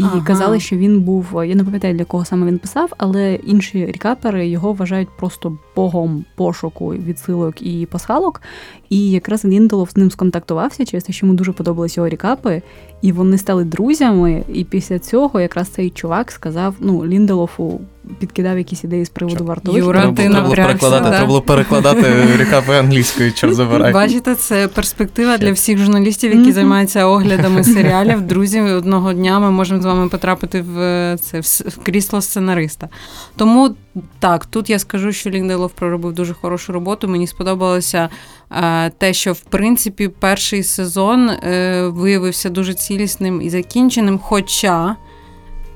І 0.00 0.02
Ага. 0.02 0.20
казали, 0.20 0.60
що 0.60 0.76
він 0.76 1.00
був. 1.00 1.26
Я 1.46 1.54
не 1.54 1.64
пам'ятаю 1.64 1.94
для 1.94 2.04
кого 2.04 2.24
саме 2.24 2.46
він 2.46 2.58
писав, 2.58 2.92
але 2.98 3.34
інші 3.34 3.86
рікапери 3.86 4.48
його 4.48 4.72
вважають 4.72 5.08
просто 5.18 5.58
богом 5.76 6.24
пошуку 6.36 6.88
відсилок 6.88 7.62
і 7.62 7.86
пасхалок. 7.86 8.42
І 8.88 9.10
якраз 9.10 9.44
Лінделов 9.44 9.90
з 9.90 9.96
ним 9.96 10.10
сконтактувався 10.10 10.84
через 10.84 11.04
те, 11.04 11.12
що 11.12 11.26
йому 11.26 11.36
дуже 11.38 11.52
подобались 11.52 11.96
його 11.96 12.08
рікапи, 12.08 12.62
і 13.02 13.12
вони 13.12 13.38
стали 13.38 13.64
друзями. 13.64 14.42
І 14.54 14.64
після 14.64 14.98
цього 14.98 15.40
якраз 15.40 15.68
цей 15.68 15.90
чувак 15.90 16.30
сказав: 16.32 16.74
ну, 16.80 17.06
Лінделофу 17.06 17.80
підкидав 18.18 18.58
якісь 18.58 18.84
ідеї 18.84 19.04
з 19.04 19.08
приводу 19.08 19.44
вартових. 19.44 19.84
Юра, 19.84 20.00
треба, 20.00 20.16
ти 20.16 20.28
було- 20.28 20.32
треба 20.34 20.46
було 20.46 20.56
перекладати, 20.56 21.04
да? 21.04 21.10
треба 21.10 21.26
було 21.26 21.42
перекладати 21.42 22.06
рікапи 22.38 22.72
англійською, 22.76 23.32
чорт 23.32 23.54
забирай. 23.54 23.92
Бачите, 23.92 24.34
це 24.34 24.68
перспектива 24.68 25.38
для 25.38 25.52
всіх 25.52 25.78
журналістів, 25.78 26.34
які 26.36 26.52
займаються 26.52 27.06
оглядами 27.06 27.64
серіалів. 27.74 28.20
Друзі, 28.20 28.60
одного 28.60 29.12
дня 29.12 29.38
ми 29.40 29.50
можемо 29.50 29.82
з 29.82 29.84
вами 29.84 30.08
потрапити 30.08 30.62
в 30.62 30.78
е, 30.78 31.16
це 31.22 31.40
в 31.70 31.76
крісло 31.82 32.20
сценариста. 32.20 32.88
Тому 33.36 33.74
так, 34.18 34.46
тут 34.46 34.70
я 34.70 34.78
скажу, 34.78 35.12
що 35.12 35.30
Лінделов 35.30 35.70
проробив 35.70 36.12
дуже 36.12 36.34
хорошу 36.34 36.72
роботу. 36.72 37.08
Мені 37.08 37.26
сподобалося 37.26 38.08
е, 38.50 38.90
те, 38.90 39.12
що 39.12 39.32
в 39.32 39.40
принципі 39.40 40.08
перший 40.08 40.62
сезон 40.62 41.30
е, 41.30 41.82
виявився 41.88 42.50
дуже 42.50 42.74
цілісним 42.74 43.42
і 43.42 43.50
закінченим. 43.50 44.18
Хоча 44.18 44.96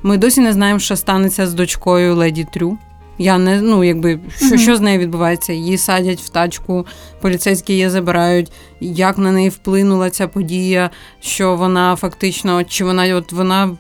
ми 0.03 0.17
досі 0.17 0.41
не 0.41 0.53
знаємо, 0.53 0.81
що 0.81 0.97
станеться 0.97 1.47
з 1.47 1.55
дочкою 1.55 2.15
Леді 2.15 2.47
Трю. 2.53 2.79
Я 3.19 3.39
не 3.39 3.61
ну, 3.61 3.85
якби 3.85 4.21
що, 4.37 4.59
що 4.59 4.77
з 4.77 4.81
нею 4.81 4.99
відбувається? 4.99 5.53
Її 5.53 5.79
садять 5.79 6.21
в 6.21 6.29
тачку, 6.29 6.87
поліцейські 7.21 7.73
її 7.73 7.89
забирають. 7.89 8.53
Як 8.81 9.19
на 9.19 9.33
неї 9.33 9.49
вплинула 9.49 10.11
ця 10.11 10.29
подія, 10.29 10.91
що 11.21 11.57
вона 11.57 11.97
фактично, 11.97 12.65
чи 12.65 12.85
вона 12.85 13.17
от 13.17 13.33
вона 13.33 13.77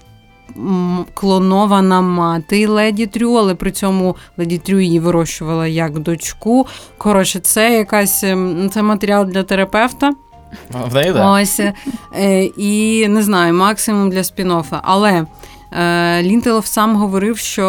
клонована 1.14 2.00
мати 2.00 2.66
леді 2.66 3.06
Трю, 3.06 3.34
але 3.34 3.54
при 3.54 3.70
цьому 3.70 4.16
леді 4.36 4.58
Трю 4.58 4.80
її 4.80 5.00
вирощувала 5.00 5.66
як 5.66 5.98
дочку. 5.98 6.66
Коротше, 6.98 7.40
це 7.40 7.78
якась 7.78 8.24
ем, 8.24 8.70
це 8.72 8.82
матеріал 8.82 9.24
для 9.24 9.42
терапевта. 9.42 10.12
В 10.70 10.94
неї, 10.94 11.12
да. 11.12 11.30
Ось 11.30 11.60
е, 12.16 12.44
і 12.44 13.08
не 13.08 13.22
знаю, 13.22 13.54
максимум 13.54 14.10
для 14.10 14.20
спін-оффа. 14.20 14.80
Але 14.82 15.26
Лінтелов 16.22 16.66
сам 16.66 16.96
говорив, 16.96 17.38
що 17.38 17.66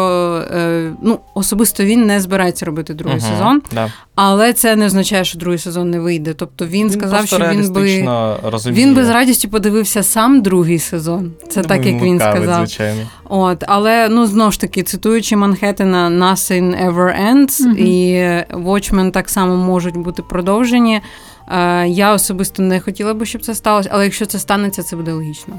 е, 0.50 0.92
ну, 1.02 1.18
особисто 1.34 1.84
він 1.84 2.06
не 2.06 2.20
збирається 2.20 2.66
робити 2.66 2.94
другий 2.94 3.18
Мгм, 3.18 3.26
сезон, 3.32 3.62
Да. 3.72 3.92
але 4.14 4.52
це 4.52 4.76
не 4.76 4.86
означає, 4.86 5.24
що 5.24 5.38
другий 5.38 5.58
сезон 5.58 5.90
не 5.90 6.00
вийде. 6.00 6.34
Тобто 6.34 6.66
він, 6.66 6.90
сказав, 6.90 7.26
що 7.26 7.38
він 7.38 7.72
би. 7.72 8.08
розуміє. 8.50 8.84
Він 8.84 8.94
би 8.94 9.04
з 9.04 9.08
радістю 9.10 9.48
подивився 9.48 10.02
сам 10.02 10.42
другий 10.42 10.78
сезон. 10.78 11.32
Це 11.48 11.62
Думаю, 11.62 11.68
так, 11.82 11.92
як 11.92 12.02
він 12.02 12.12
лукавить, 12.12 12.42
сказав. 12.42 12.66
Звичайно. 12.66 13.00
От, 13.28 13.64
але 13.66 14.08
ну 14.08 14.26
знову 14.26 14.50
ж 14.52 14.60
таки, 14.60 14.82
цитуючи 14.82 15.36
Манхеттена, 15.36 16.08
nothing 16.10 16.86
ever 16.92 17.32
ends, 17.34 17.62
Мгм. 17.62 17.78
і 17.78 18.16
Watchmen 18.52 19.10
так 19.10 19.28
само 19.30 19.56
можуть 19.56 19.96
бути 19.96 20.22
продовжені. 20.22 21.00
Е, 21.48 21.88
я 21.88 22.12
особисто 22.12 22.62
не 22.62 22.80
хотіла 22.80 23.14
би, 23.14 23.26
щоб 23.26 23.42
це 23.42 23.54
сталося, 23.54 23.90
але 23.92 24.04
якщо 24.04 24.26
це 24.26 24.38
станеться, 24.38 24.82
це 24.82 24.96
буде 24.96 25.12
логічно. 25.12 25.54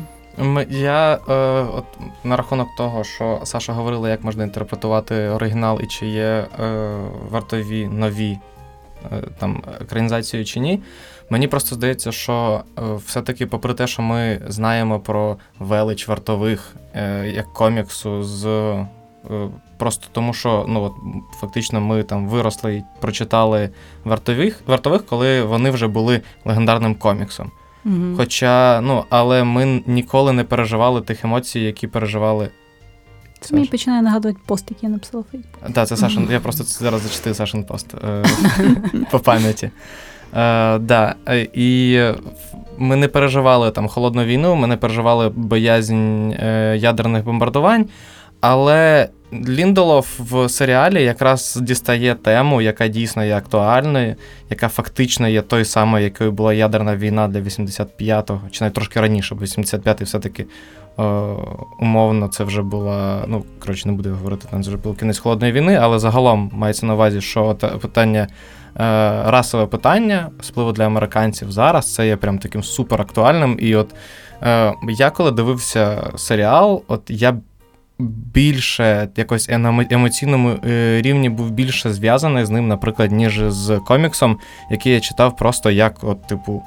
Я 0.69 1.13
е, 1.29 1.33
от 1.77 1.85
на 2.23 2.37
рахунок 2.37 2.67
того, 2.77 3.03
що 3.03 3.41
Саша 3.43 3.73
говорила, 3.73 4.09
як 4.09 4.23
можна 4.23 4.43
інтерпретувати 4.43 5.15
оригінал 5.29 5.79
і 5.83 5.87
чи 5.87 6.07
є 6.07 6.23
е, 6.23 6.47
вартові 7.29 7.87
нові 7.87 8.37
е, 9.11 9.23
там 9.39 9.63
екранізації 9.81 10.45
чи 10.45 10.59
ні. 10.59 10.79
Мені 11.29 11.47
просто 11.47 11.75
здається, 11.75 12.11
що 12.11 12.61
е, 12.77 12.81
все-таки, 13.05 13.45
попри 13.45 13.73
те, 13.73 13.87
що 13.87 14.01
ми 14.01 14.41
знаємо 14.47 14.99
про 14.99 15.37
велич 15.59 16.07
вартових 16.07 16.75
е, 16.93 17.27
як 17.35 17.53
коміксу 17.53 18.23
з. 18.23 18.45
е, 18.45 18.87
Просто 19.77 20.07
тому, 20.11 20.33
що 20.33 20.65
ну 20.67 20.83
от 20.83 20.93
фактично 21.39 21.81
ми 21.81 22.03
там 22.03 22.27
виросли 22.27 22.75
і 22.75 22.83
прочитали 22.99 23.69
вартових, 24.03 24.61
вартових, 24.67 25.05
коли 25.05 25.43
вони 25.43 25.69
вже 25.69 25.87
були 25.87 26.21
легендарним 26.45 26.95
коміксом. 26.95 27.51
Угу. 27.85 28.13
Хоча, 28.17 28.81
ну, 28.81 29.03
але 29.09 29.43
ми 29.43 29.83
ніколи 29.87 30.33
не 30.33 30.43
переживали 30.43 31.01
тих 31.01 31.25
емоцій, 31.25 31.59
які 31.59 31.87
переживали. 31.87 32.49
Це 33.39 33.55
мені 33.55 33.67
починає 33.67 34.01
нагадувати 34.01 34.39
пост, 34.45 34.65
який 34.69 34.89
я 34.89 34.93
написала 34.93 35.23
в 35.27 35.31
Фейсбук. 35.31 35.73
Так, 35.73 35.87
це 35.87 35.97
Сашин. 35.97 36.27
Я 36.31 36.39
просто 36.39 36.63
зараз 36.63 37.01
зачитаю 37.01 37.35
Сашин 37.35 37.63
пост 37.63 37.93
е, 37.93 38.25
по 39.11 39.19
пам'яті. 39.19 39.65
Е, 40.33 40.77
да, 40.77 41.15
е, 41.29 41.47
і 41.53 42.01
ми 42.77 42.95
не 42.95 43.07
переживали 43.07 43.71
там 43.71 43.87
холодну 43.87 44.23
війну, 44.23 44.55
ми 44.55 44.67
не 44.67 44.77
переживали 44.77 45.29
боязнь 45.29 46.31
ядерних 46.75 47.23
бомбардувань, 47.23 47.85
але 48.49 49.09
Ліндолов 49.33 50.07
в 50.19 50.49
серіалі 50.49 51.03
якраз 51.03 51.59
дістає 51.61 52.15
тему, 52.15 52.61
яка 52.61 52.87
дійсно 52.87 53.25
є 53.25 53.37
актуальною, 53.37 54.15
яка 54.49 54.67
фактично 54.67 55.27
є 55.27 55.41
той 55.41 55.65
самою, 55.65 56.03
якою 56.03 56.31
була 56.31 56.53
ядерна 56.53 56.95
війна 56.95 57.27
для 57.27 57.39
85-го, 57.39 58.41
чи 58.51 58.63
навіть 58.63 58.73
трошки 58.75 59.01
раніше, 59.01 59.35
бо 59.35 59.41
85-й 59.41 60.03
все-таки 60.03 60.45
е, 60.99 61.03
умовно 61.79 62.27
це 62.27 62.43
вже 62.43 62.61
була. 62.61 63.23
Ну, 63.27 63.43
коротше, 63.59 63.87
не 63.87 63.93
буду 63.93 64.09
говорити, 64.09 64.47
там 64.51 64.61
вже 64.61 64.77
був 64.77 64.97
кінець 64.97 65.19
холодної 65.19 65.53
війни, 65.53 65.75
але 65.81 65.99
загалом 65.99 66.51
мається 66.53 66.85
на 66.85 66.93
увазі, 66.93 67.21
що 67.21 67.55
питання. 67.81 68.27
е, 68.79 69.23
Расове 69.31 69.65
питання 69.65 70.29
спливу 70.41 70.71
для 70.71 70.85
американців 70.85 71.51
зараз 71.51 71.93
це 71.93 72.07
є 72.07 72.15
прям 72.15 72.39
таким 72.39 72.63
супер 72.63 73.01
актуальним. 73.01 73.57
І 73.59 73.75
от 73.75 73.95
е, 74.43 74.73
я 74.89 75.09
коли 75.09 75.31
дивився 75.31 76.11
серіал, 76.15 76.83
от 76.87 77.01
я 77.07 77.37
більше 77.99 79.09
якось 79.15 79.49
на 79.49 79.57
емо- 79.71 79.93
емоційному 79.93 80.49
е, 80.49 81.01
рівні 81.01 81.29
був 81.29 81.51
більше 81.51 81.93
зв'язаний 81.93 82.45
з 82.45 82.49
ним, 82.49 82.67
наприклад, 82.67 83.11
ніж 83.11 83.41
з 83.47 83.79
коміксом, 83.79 84.39
який 84.71 84.93
я 84.93 84.99
читав 84.99 85.35
просто 85.35 85.71
як, 85.71 86.03
от, 86.03 86.27
типу. 86.27 86.63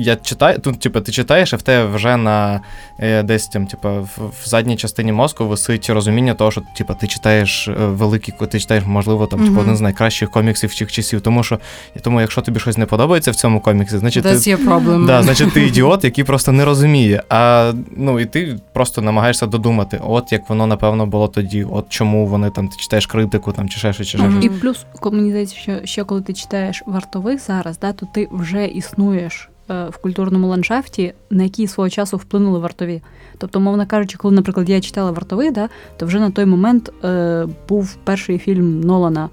Я 0.00 0.16
читаю, 0.16 0.58
тут, 0.58 0.80
типу, 0.80 1.00
ти 1.00 1.12
читаєш, 1.12 1.52
і 1.52 1.56
в 1.56 1.62
тебе 1.62 1.94
вже 1.94 2.16
на 2.16 2.60
е, 3.00 3.22
десь 3.22 3.48
там, 3.48 3.66
типу, 3.66 3.88
в, 3.88 4.08
в 4.42 4.48
задній 4.48 4.76
частині 4.76 5.12
мозку 5.12 5.46
висить 5.46 5.90
розуміння 5.90 6.34
того, 6.34 6.50
що 6.50 6.62
типу, 6.76 6.94
ти 7.00 7.06
читаєш 7.06 7.68
е, 7.68 7.72
великий, 7.72 8.34
ти 8.50 8.60
читаєш, 8.60 8.84
можливо, 8.86 9.26
там, 9.26 9.44
типу, 9.44 9.60
один 9.60 9.76
з 9.76 9.80
найкращих 9.80 10.30
коміксів 10.30 10.74
тих 10.74 10.92
часів. 10.92 11.20
Тому 11.20 11.42
що, 11.42 11.58
тому, 12.02 12.20
якщо 12.20 12.40
тобі 12.40 12.60
щось 12.60 12.78
не 12.78 12.86
подобається 12.86 13.30
в 13.30 13.34
цьому 13.34 13.60
коміксі, 13.60 13.98
значить 13.98 14.22
ти, 14.22 14.28
your. 14.28 15.06
Да, 15.06 15.22
значить, 15.22 15.52
ти 15.52 15.66
ідіот, 15.66 16.04
який 16.04 16.24
просто 16.24 16.52
не 16.52 16.64
розуміє. 16.64 17.22
А 17.28 17.72
ну 17.96 18.20
і 18.20 18.26
ти 18.26 18.58
просто 18.72 19.02
намагаєшся 19.02 19.46
додумати, 19.46 20.00
от 20.06 20.32
як 20.32 20.48
воно 20.48 20.66
напевно 20.66 21.06
було 21.06 21.28
тоді, 21.28 21.64
от 21.70 21.86
чому 21.88 22.26
вони 22.26 22.50
там 22.50 22.68
ти 22.68 22.76
читаєш 22.76 23.06
критику, 23.06 23.52
там 23.52 23.68
чи 23.68 23.78
ще 23.78 23.92
щось, 23.92 24.08
чи 24.08 24.18
ще 24.18 24.30
щось. 24.30 24.44
І 24.44 24.48
плюс, 24.48 24.86
ко- 25.00 25.10
мені 25.10 25.30
здається, 25.30 25.56
що 25.56 25.72
ще 25.84 26.04
коли 26.04 26.22
ти 26.22 26.32
читаєш 26.32 26.82
вартових 26.86 27.40
зараз, 27.40 27.78
да, 27.78 27.92
то 27.92 28.06
ти 28.14 28.28
вже 28.32 28.66
існуєш 28.66 29.48
в 29.68 29.98
культурному 30.00 30.48
ландшафті, 30.48 31.12
на 31.30 31.42
який 31.42 31.66
свого 31.66 31.90
часу 31.90 32.16
вплинули 32.16 32.58
вартові. 32.58 33.02
Тобто, 33.38 33.60
мовно 33.60 33.86
кажучи, 33.86 34.18
коли, 34.18 34.34
наприклад, 34.34 34.68
я 34.68 34.80
читала 34.80 35.10
вартовий, 35.10 35.50
да, 35.50 35.68
то 35.96 36.06
вже 36.06 36.20
на 36.20 36.30
той 36.30 36.44
момент 36.44 36.92
е, 37.04 37.46
був 37.68 37.96
перший 38.04 38.38
фільм 38.38 38.80
Нолана, 38.80 39.28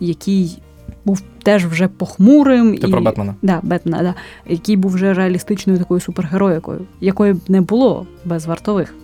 який 0.00 0.58
був 1.04 1.22
теж 1.42 1.66
вже 1.66 1.88
похмурим. 1.88 2.76
Ти 2.76 2.88
і... 2.88 2.90
про 2.90 3.00
Бетмена. 3.00 3.34
Да, 3.42 3.60
Бетмена, 3.62 4.02
да, 4.02 4.14
який 4.46 4.76
був 4.76 4.92
вже 4.92 5.14
реалістичною 5.14 5.78
такою 5.78 6.00
супергероїкою, 6.00 6.80
якої 7.00 7.32
б 7.32 7.40
не 7.48 7.60
було 7.60 8.06
без 8.24 8.46
вартових. 8.46 8.94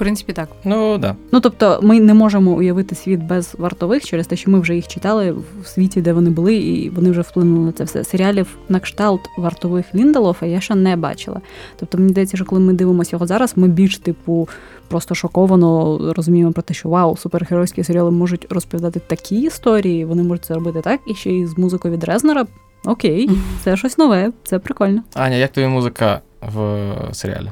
В 0.00 0.02
принципі, 0.02 0.32
так. 0.32 0.48
Ну 0.64 0.98
да. 0.98 1.16
Ну 1.32 1.40
тобто, 1.40 1.80
ми 1.82 2.00
не 2.00 2.14
можемо 2.14 2.50
уявити 2.50 2.94
світ 2.94 3.20
без 3.20 3.54
вартових 3.58 4.04
через 4.04 4.26
те, 4.26 4.36
що 4.36 4.50
ми 4.50 4.60
вже 4.60 4.74
їх 4.74 4.88
читали 4.88 5.32
в 5.62 5.66
світі, 5.66 6.00
де 6.00 6.12
вони 6.12 6.30
були, 6.30 6.54
і 6.54 6.90
вони 6.90 7.10
вже 7.10 7.20
вплинули 7.20 7.66
на 7.66 7.72
це 7.72 7.84
все. 7.84 8.04
Серіалів 8.04 8.58
на 8.68 8.80
кшталт 8.80 9.20
вартових 9.38 9.94
Ліндалофа 9.94 10.46
я 10.46 10.60
ще 10.60 10.74
не 10.74 10.96
бачила. 10.96 11.40
Тобто, 11.76 11.98
мені 11.98 12.10
здається, 12.10 12.36
що 12.36 12.46
коли 12.46 12.60
ми 12.60 12.72
дивимося 12.72 13.10
його 13.12 13.26
зараз, 13.26 13.52
ми 13.56 13.68
більш 13.68 13.98
типу 13.98 14.48
просто 14.88 15.14
шоковано 15.14 15.98
розуміємо 16.16 16.52
про 16.52 16.62
те, 16.62 16.74
що 16.74 16.88
вау, 16.88 17.16
супергеройські 17.16 17.84
серіали 17.84 18.10
можуть 18.10 18.46
розповідати 18.50 19.00
такі 19.06 19.40
історії, 19.40 20.04
вони 20.04 20.22
можуть 20.22 20.44
це 20.44 20.54
робити 20.54 20.80
так, 20.80 21.00
і 21.06 21.14
ще 21.14 21.30
й 21.30 21.46
з 21.46 21.58
музикою 21.58 21.94
від 21.94 22.04
Резнера. 22.04 22.46
Окей, 22.84 23.30
це 23.64 23.76
щось 23.76 23.98
нове, 23.98 24.32
це 24.44 24.58
прикольно. 24.58 25.02
Аня, 25.14 25.36
як 25.36 25.52
тобі 25.52 25.66
музика 25.66 26.20
в 26.54 26.88
серіалі? 27.12 27.50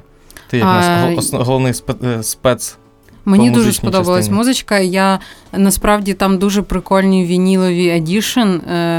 Ти 0.51 0.59
як 0.59 0.67
А, 0.67 1.11
наш 1.11 1.31
головний 1.33 1.73
е, 2.05 2.23
спец. 2.23 2.77
Мені 3.25 3.51
дуже 3.51 3.73
сподобалась 3.73 4.19
частині. 4.19 4.37
музичка. 4.39 4.79
Я 4.79 5.19
насправді 5.53 6.15
там 6.15 6.39
дуже 6.39 6.63
прикольні 6.63 7.25
вінілові 7.27 7.89
едішн 7.89 8.49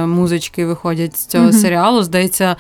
музички 0.06 0.66
виходять 0.66 1.18
з 1.18 1.26
цього 1.26 1.44
Мгм. 1.44 1.54
серіалу. 1.54 2.04
Здається, 2.04 2.56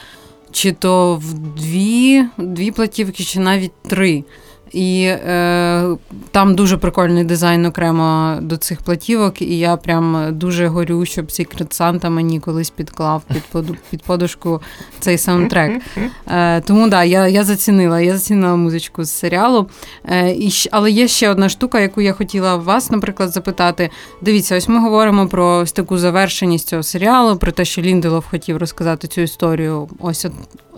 чи 0.52 0.72
то 0.72 1.16
в 1.16 1.34
дві, 1.34 2.26
дві 2.38 2.72
платівки, 2.72 3.24
чи 3.24 3.40
навіть 3.40 3.72
три. 3.88 4.24
І 4.72 5.04
е, 5.04 5.84
там 6.32 6.56
дуже 6.56 6.78
прикольний 6.78 7.24
дизайн 7.24 7.66
окремо 7.66 8.38
до 8.42 8.58
цих 8.58 8.82
платівок, 8.82 9.42
і 9.42 9.60
я 9.60 9.76
прям 9.78 10.28
дуже 10.32 10.68
горю, 10.68 11.06
щоб 11.06 11.26
Secret 11.26 11.80
Santa 11.82 12.10
мені 12.10 12.40
колись 12.40 12.70
підклав 12.70 13.24
під, 13.28 13.44
поду- 13.54 13.78
під 13.90 14.04
подушку 14.04 14.62
цей 15.00 15.18
саундтрек. 15.18 15.82
Е, 16.28 16.62
тому 16.62 16.90
да, 16.90 17.04
я, 17.04 17.28
я 17.28 17.44
зацінила, 17.44 18.02
я 18.02 18.14
зацінила 18.18 18.56
музичку 18.56 19.04
з 19.04 19.12
серіалу. 19.12 19.70
Е, 20.06 20.32
і, 20.32 20.52
але 20.72 20.92
є 20.92 21.08
ще 21.08 21.30
одна 21.30 21.50
штука, 21.50 21.80
яку 21.80 22.02
я 22.02 22.14
хотіла 22.14 22.56
вас, 22.56 22.92
наприклад, 22.92 23.32
запитати. 23.32 23.90
Дивіться, 24.22 24.58
ось 24.58 24.68
ми 24.68 24.80
говоримо 24.80 25.28
про 25.28 25.56
ось 25.58 25.72
таку 25.72 25.98
завершеність 25.98 26.68
цього 26.68 26.84
серіалу, 26.84 27.36
про 27.36 27.52
те, 27.52 27.66
що 27.66 27.82
Лінделов 27.82 28.26
хотів 28.30 28.58
розказати 28.58 29.08
цю 29.08 29.22
історію 29.22 29.90
ось 30.00 30.26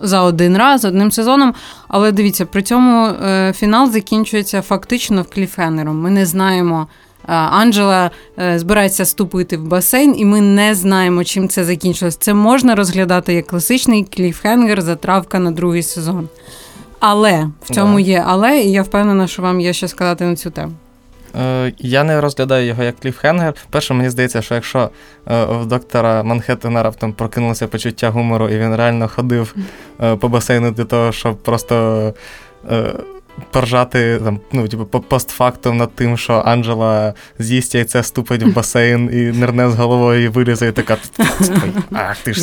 за 0.02 0.22
один 0.22 0.56
раз, 0.56 0.84
одним 0.84 1.10
сезоном. 1.12 1.54
Але 1.88 2.12
дивіться, 2.12 2.46
при 2.46 2.62
цьому 2.62 3.06
е, 3.06 3.52
фінал 3.56 3.81
закінчується 3.86 4.62
фактично 4.62 5.22
в 5.22 5.30
кліфхенером. 5.34 6.00
Ми 6.00 6.10
не 6.10 6.26
знаємо. 6.26 6.86
е, 7.28 7.32
Анджела 7.32 8.10
е, 8.38 8.58
збирається 8.58 9.04
ступити 9.04 9.56
в 9.56 9.62
басейн, 9.66 10.14
і 10.18 10.24
ми 10.24 10.40
не 10.40 10.74
знаємо, 10.74 11.24
чим 11.24 11.48
це 11.48 11.64
закінчилось. 11.64 12.16
Це 12.16 12.34
можна 12.34 12.74
розглядати 12.74 13.34
як 13.34 13.46
класичний 13.46 14.04
кліфхенгер, 14.04 14.82
затравка 14.82 15.38
на 15.38 15.50
другий 15.50 15.82
сезон. 15.82 16.28
Але 17.00 17.48
в 17.62 17.74
цьому 17.74 17.94
Да. 17.94 18.00
є 18.00 18.24
але, 18.26 18.60
і 18.60 18.72
я 18.72 18.82
впевнена, 18.82 19.26
що 19.26 19.42
вам 19.42 19.60
є 19.60 19.72
що 19.72 19.88
сказати 19.88 20.24
на 20.24 20.36
цю 20.36 20.50
тему. 20.50 20.72
Е, 21.40 21.72
Я 21.78 22.04
не 22.04 22.20
розглядаю 22.20 22.66
його 22.66 22.82
як 22.82 23.00
кліфхенгер. 23.00 23.54
Перше, 23.70 23.94
мені 23.94 24.10
здається, 24.10 24.42
що 24.42 24.54
якщо 24.54 24.90
в 25.26 25.66
доктора 25.66 26.22
Манхеттена 26.22 26.82
раптом 26.82 27.12
прокинулося 27.12 27.66
почуття 27.68 28.10
гумору, 28.10 28.48
і 28.48 28.58
він 28.58 28.76
реально 28.76 29.08
ходив 29.08 29.54
по 30.20 30.28
басейну 30.28 30.70
для 30.70 30.84
того, 30.84 31.12
щоб 31.12 31.36
просто. 31.36 32.14
Поржати 33.50 34.20
там, 34.24 34.40
ну, 34.52 34.68
типу, 34.68 34.84
по- 34.84 35.00
постфактум 35.00 35.76
над 35.76 35.94
тим, 35.94 36.16
що 36.16 36.42
Анджела 36.46 37.14
з'їсть 37.38 37.74
яйце, 37.74 38.02
ступить 38.02 38.42
в 38.42 38.52
басейн 38.54 39.10
і 39.12 39.38
нирне 39.38 39.70
з 39.70 39.74
головою 39.74 40.24
і 40.24 40.28
вилізе, 40.28 40.68
і 40.68 40.72
така. 40.72 40.96
Ах, 41.92 42.16
ти 42.18 42.34
ж. 42.34 42.42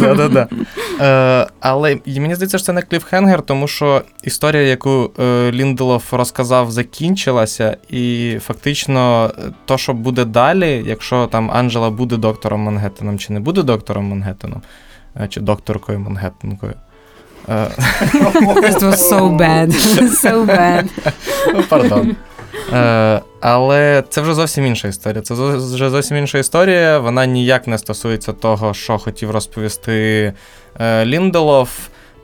Да-да-да. 0.00 0.48
Е, 1.00 1.46
але 1.60 1.98
мені 2.06 2.34
здається, 2.34 2.58
що 2.58 2.66
це 2.66 2.72
не 2.72 2.82
кліфхенгер, 2.82 3.42
тому 3.42 3.68
що 3.68 4.02
історія, 4.22 4.62
яку 4.62 5.10
е, 5.20 5.52
Лінделов 5.52 6.04
розказав, 6.12 6.70
закінчилася, 6.70 7.76
і 7.88 8.36
фактично 8.42 9.32
е, 9.38 9.42
то, 9.64 9.78
що 9.78 9.94
буде 9.94 10.24
далі, 10.24 10.82
якщо 10.86 11.26
там 11.26 11.50
Анджела 11.50 11.90
буде 11.90 12.16
доктором 12.16 12.60
Мангеттеном 12.60 13.18
чи 13.18 13.32
не 13.32 13.40
буде 13.40 13.62
доктором 13.62 14.04
Мангеттеном, 14.04 14.62
чи 15.28 15.40
докторкою 15.40 16.00
Мангеттенкою. 16.00 16.72
It 17.48 18.82
was 18.82 19.08
so 19.08 19.28
bad. 19.36 19.72
so 20.24 20.46
bad. 20.46 20.88
Пардон. 21.68 22.16
Е, 22.72 23.20
але 23.40 24.04
це 24.08 24.20
вже 24.20 24.34
зовсім 24.34 24.66
інша 24.66 24.88
історія. 24.88 25.22
Це 25.22 25.34
вже 25.34 25.90
зовсім 25.90 26.16
інша 26.16 26.38
історія. 26.38 26.98
Вона 26.98 27.26
ніяк 27.26 27.66
не 27.66 27.78
стосується 27.78 28.32
того, 28.32 28.74
що 28.74 28.98
хотів 28.98 29.30
розповісти 29.30 30.32
е, 30.80 31.04
Лінделов. 31.06 31.68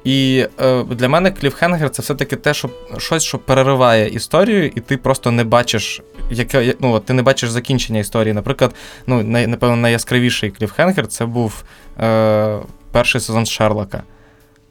І 0.05 0.47
е, 0.61 0.83
для 0.83 1.09
мене 1.09 1.31
кліфхенгер 1.31 1.91
це 1.91 2.03
все-таки 2.03 2.37
те, 2.37 2.55
що 2.55 2.71
щось, 2.99 3.23
що 3.23 3.39
перериває 3.39 4.09
історію, 4.09 4.67
і 4.67 4.81
ти 4.81 4.97
просто 4.97 5.31
не 5.31 5.45
бачиш, 5.45 6.03
яке, 6.31 6.75
ну, 6.81 7.01
ти 7.01 7.13
не 7.13 7.23
бачиш 7.23 7.51
закінчення 7.51 8.01
історії. 8.01 8.35
Наприклад, 8.35 8.75
ну, 9.07 9.23
най, 9.23 9.47
напевно, 9.47 9.77
найяскравіший 9.77 10.51
кліфхенгер 10.51 11.07
це 11.07 11.27
був 11.27 11.65
е, 12.01 12.59
перший 12.93 13.21
сезон 13.21 13.47
Шерлока 13.47 14.03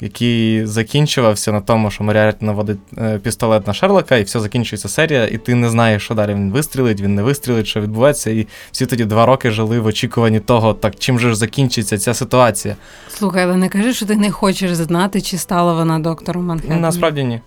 який 0.01 0.65
закінчувався 0.65 1.51
на 1.51 1.61
тому, 1.61 1.91
що 1.91 2.03
Моріарті 2.03 2.45
наводить 2.45 2.77
е, 2.97 3.19
пістолет 3.19 3.67
на 3.67 3.73
Шерлока, 3.73 4.17
і 4.17 4.23
все 4.23 4.39
закінчується 4.39 4.89
серія, 4.89 5.27
і 5.27 5.37
ти 5.37 5.55
не 5.55 5.69
знаєш, 5.69 6.03
що 6.03 6.13
далі 6.13 6.33
він 6.33 6.51
вистрілить, 6.51 7.01
він 7.01 7.15
не 7.15 7.23
вистрілить, 7.23 7.67
що 7.67 7.81
відбувається. 7.81 8.29
І 8.29 8.47
всі 8.71 8.85
тоді 8.85 9.05
два 9.05 9.25
роки 9.25 9.51
жили 9.51 9.79
в 9.79 9.85
очікуванні 9.85 10.39
того, 10.39 10.73
так 10.73 10.95
чим 10.95 11.19
же 11.19 11.29
ж 11.29 11.35
закінчиться 11.35 11.97
ця 11.97 12.13
ситуація. 12.13 12.75
Слухай, 13.09 13.43
але 13.43 13.55
не 13.55 13.69
кажи, 13.69 13.93
що 13.93 14.05
ти 14.05 14.15
не 14.15 14.31
хочеш 14.31 14.73
знати, 14.73 15.21
чи 15.21 15.37
стала 15.37 15.73
вона 15.73 15.99
доктором 15.99 16.45
Манхеттена. 16.45 16.79
Насправді 16.79 17.23
ні. 17.23 17.41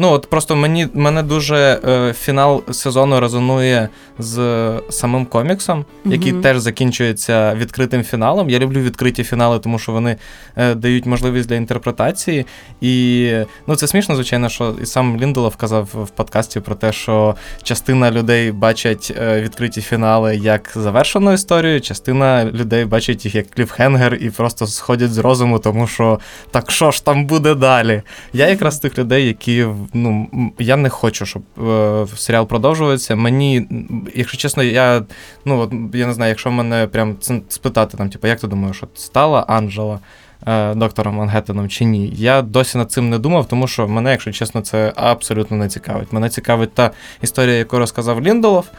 Ну, 0.00 0.10
от 0.10 0.30
просто 0.30 0.56
мені 0.56 0.88
мене 0.94 1.22
дуже 1.22 1.80
е, 1.88 2.12
фінал 2.12 2.62
сезону 2.70 3.20
резонує 3.20 3.88
з 4.18 4.70
самим 4.90 5.26
коміксом, 5.26 5.84
який 6.04 6.32
Мгм. 6.32 6.42
теж 6.42 6.58
закінчується 6.58 7.54
відкритим 7.54 8.02
фіналом. 8.02 8.50
Я 8.50 8.58
люблю 8.58 8.80
відкриті 8.80 9.24
фінали, 9.24 9.58
тому 9.58 9.78
що 9.78 9.92
вони 9.92 10.16
е, 10.56 10.74
дають 10.74 11.06
можливість 11.06 11.48
для 11.48 11.56
інтерпретації. 11.56 12.46
І 12.80 13.32
ну, 13.66 13.76
це 13.76 13.86
смішно, 13.86 14.14
звичайно, 14.14 14.48
що 14.48 14.74
і 14.82 14.86
сам 14.86 15.20
Лінделов 15.20 15.56
казав 15.56 15.88
в 15.94 16.08
подкасті 16.08 16.60
про 16.60 16.74
те, 16.74 16.92
що 16.92 17.34
частина 17.62 18.10
людей 18.10 18.52
бачать 18.52 19.12
е, 19.20 19.40
відкриті 19.40 19.80
фінали 19.80 20.36
як 20.36 20.70
завершену 20.74 21.32
історію, 21.32 21.80
частина 21.80 22.44
людей 22.44 22.84
бачить 22.84 23.24
їх 23.24 23.34
як 23.34 23.50
кліфхенгер 23.50 24.14
і 24.14 24.30
просто 24.30 24.66
сходять 24.66 25.12
з 25.12 25.18
розуму, 25.18 25.58
тому 25.58 25.86
що 25.86 26.20
так 26.50 26.70
що 26.70 26.90
ж 26.90 27.04
там 27.04 27.26
буде 27.26 27.54
далі? 27.54 28.02
Я 28.32 28.48
якраз 28.48 28.76
з 28.76 28.78
тих 28.78 28.98
людей, 28.98 29.26
які 29.26 29.66
ну 29.94 30.28
я 30.58 30.76
не 30.76 30.88
хочу, 30.88 31.26
щоб 31.26 31.42
е, 31.68 32.06
серіал 32.16 32.46
продовжувався. 32.46 33.16
Мені, 33.16 33.66
якщо 34.14 34.38
чесно, 34.38 34.62
я 34.62 35.02
ну 35.44 35.58
от 35.58 35.94
я 35.94 36.06
не 36.06 36.12
знаю, 36.12 36.28
якщо 36.28 36.50
мене 36.50 36.86
прям 36.86 37.16
спитати 37.48 37.96
там, 37.96 38.10
типу, 38.10 38.26
як 38.26 38.40
ти 38.40 38.46
думаєш, 38.46 38.76
що 38.76 38.88
стала 38.94 39.40
Анджела 39.40 39.98
е, 40.46 40.74
доктором 40.74 41.14
Мангеттеном 41.14 41.68
чи 41.68 41.84
ні? 41.84 42.12
Я 42.16 42.42
досі 42.42 42.78
над 42.78 42.92
цим 42.92 43.10
не 43.10 43.18
думав, 43.18 43.48
тому 43.48 43.66
що 43.66 43.88
мене, 43.88 44.10
якщо 44.10 44.32
чесно, 44.32 44.60
це 44.60 44.92
абсолютно 44.96 45.56
не 45.56 45.68
цікавить. 45.68 46.12
Мене 46.12 46.28
цікавить 46.28 46.74
та 46.74 46.90
історія, 47.22 47.56
яку 47.56 47.78
розказав 47.78 48.22
Лінделоф. 48.22 48.70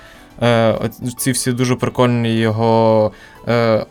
Е, 0.41 0.75
ці 1.17 1.31
всі 1.31 1.51
дуже 1.51 1.75
прикольні 1.75 2.35
його, 2.35 3.11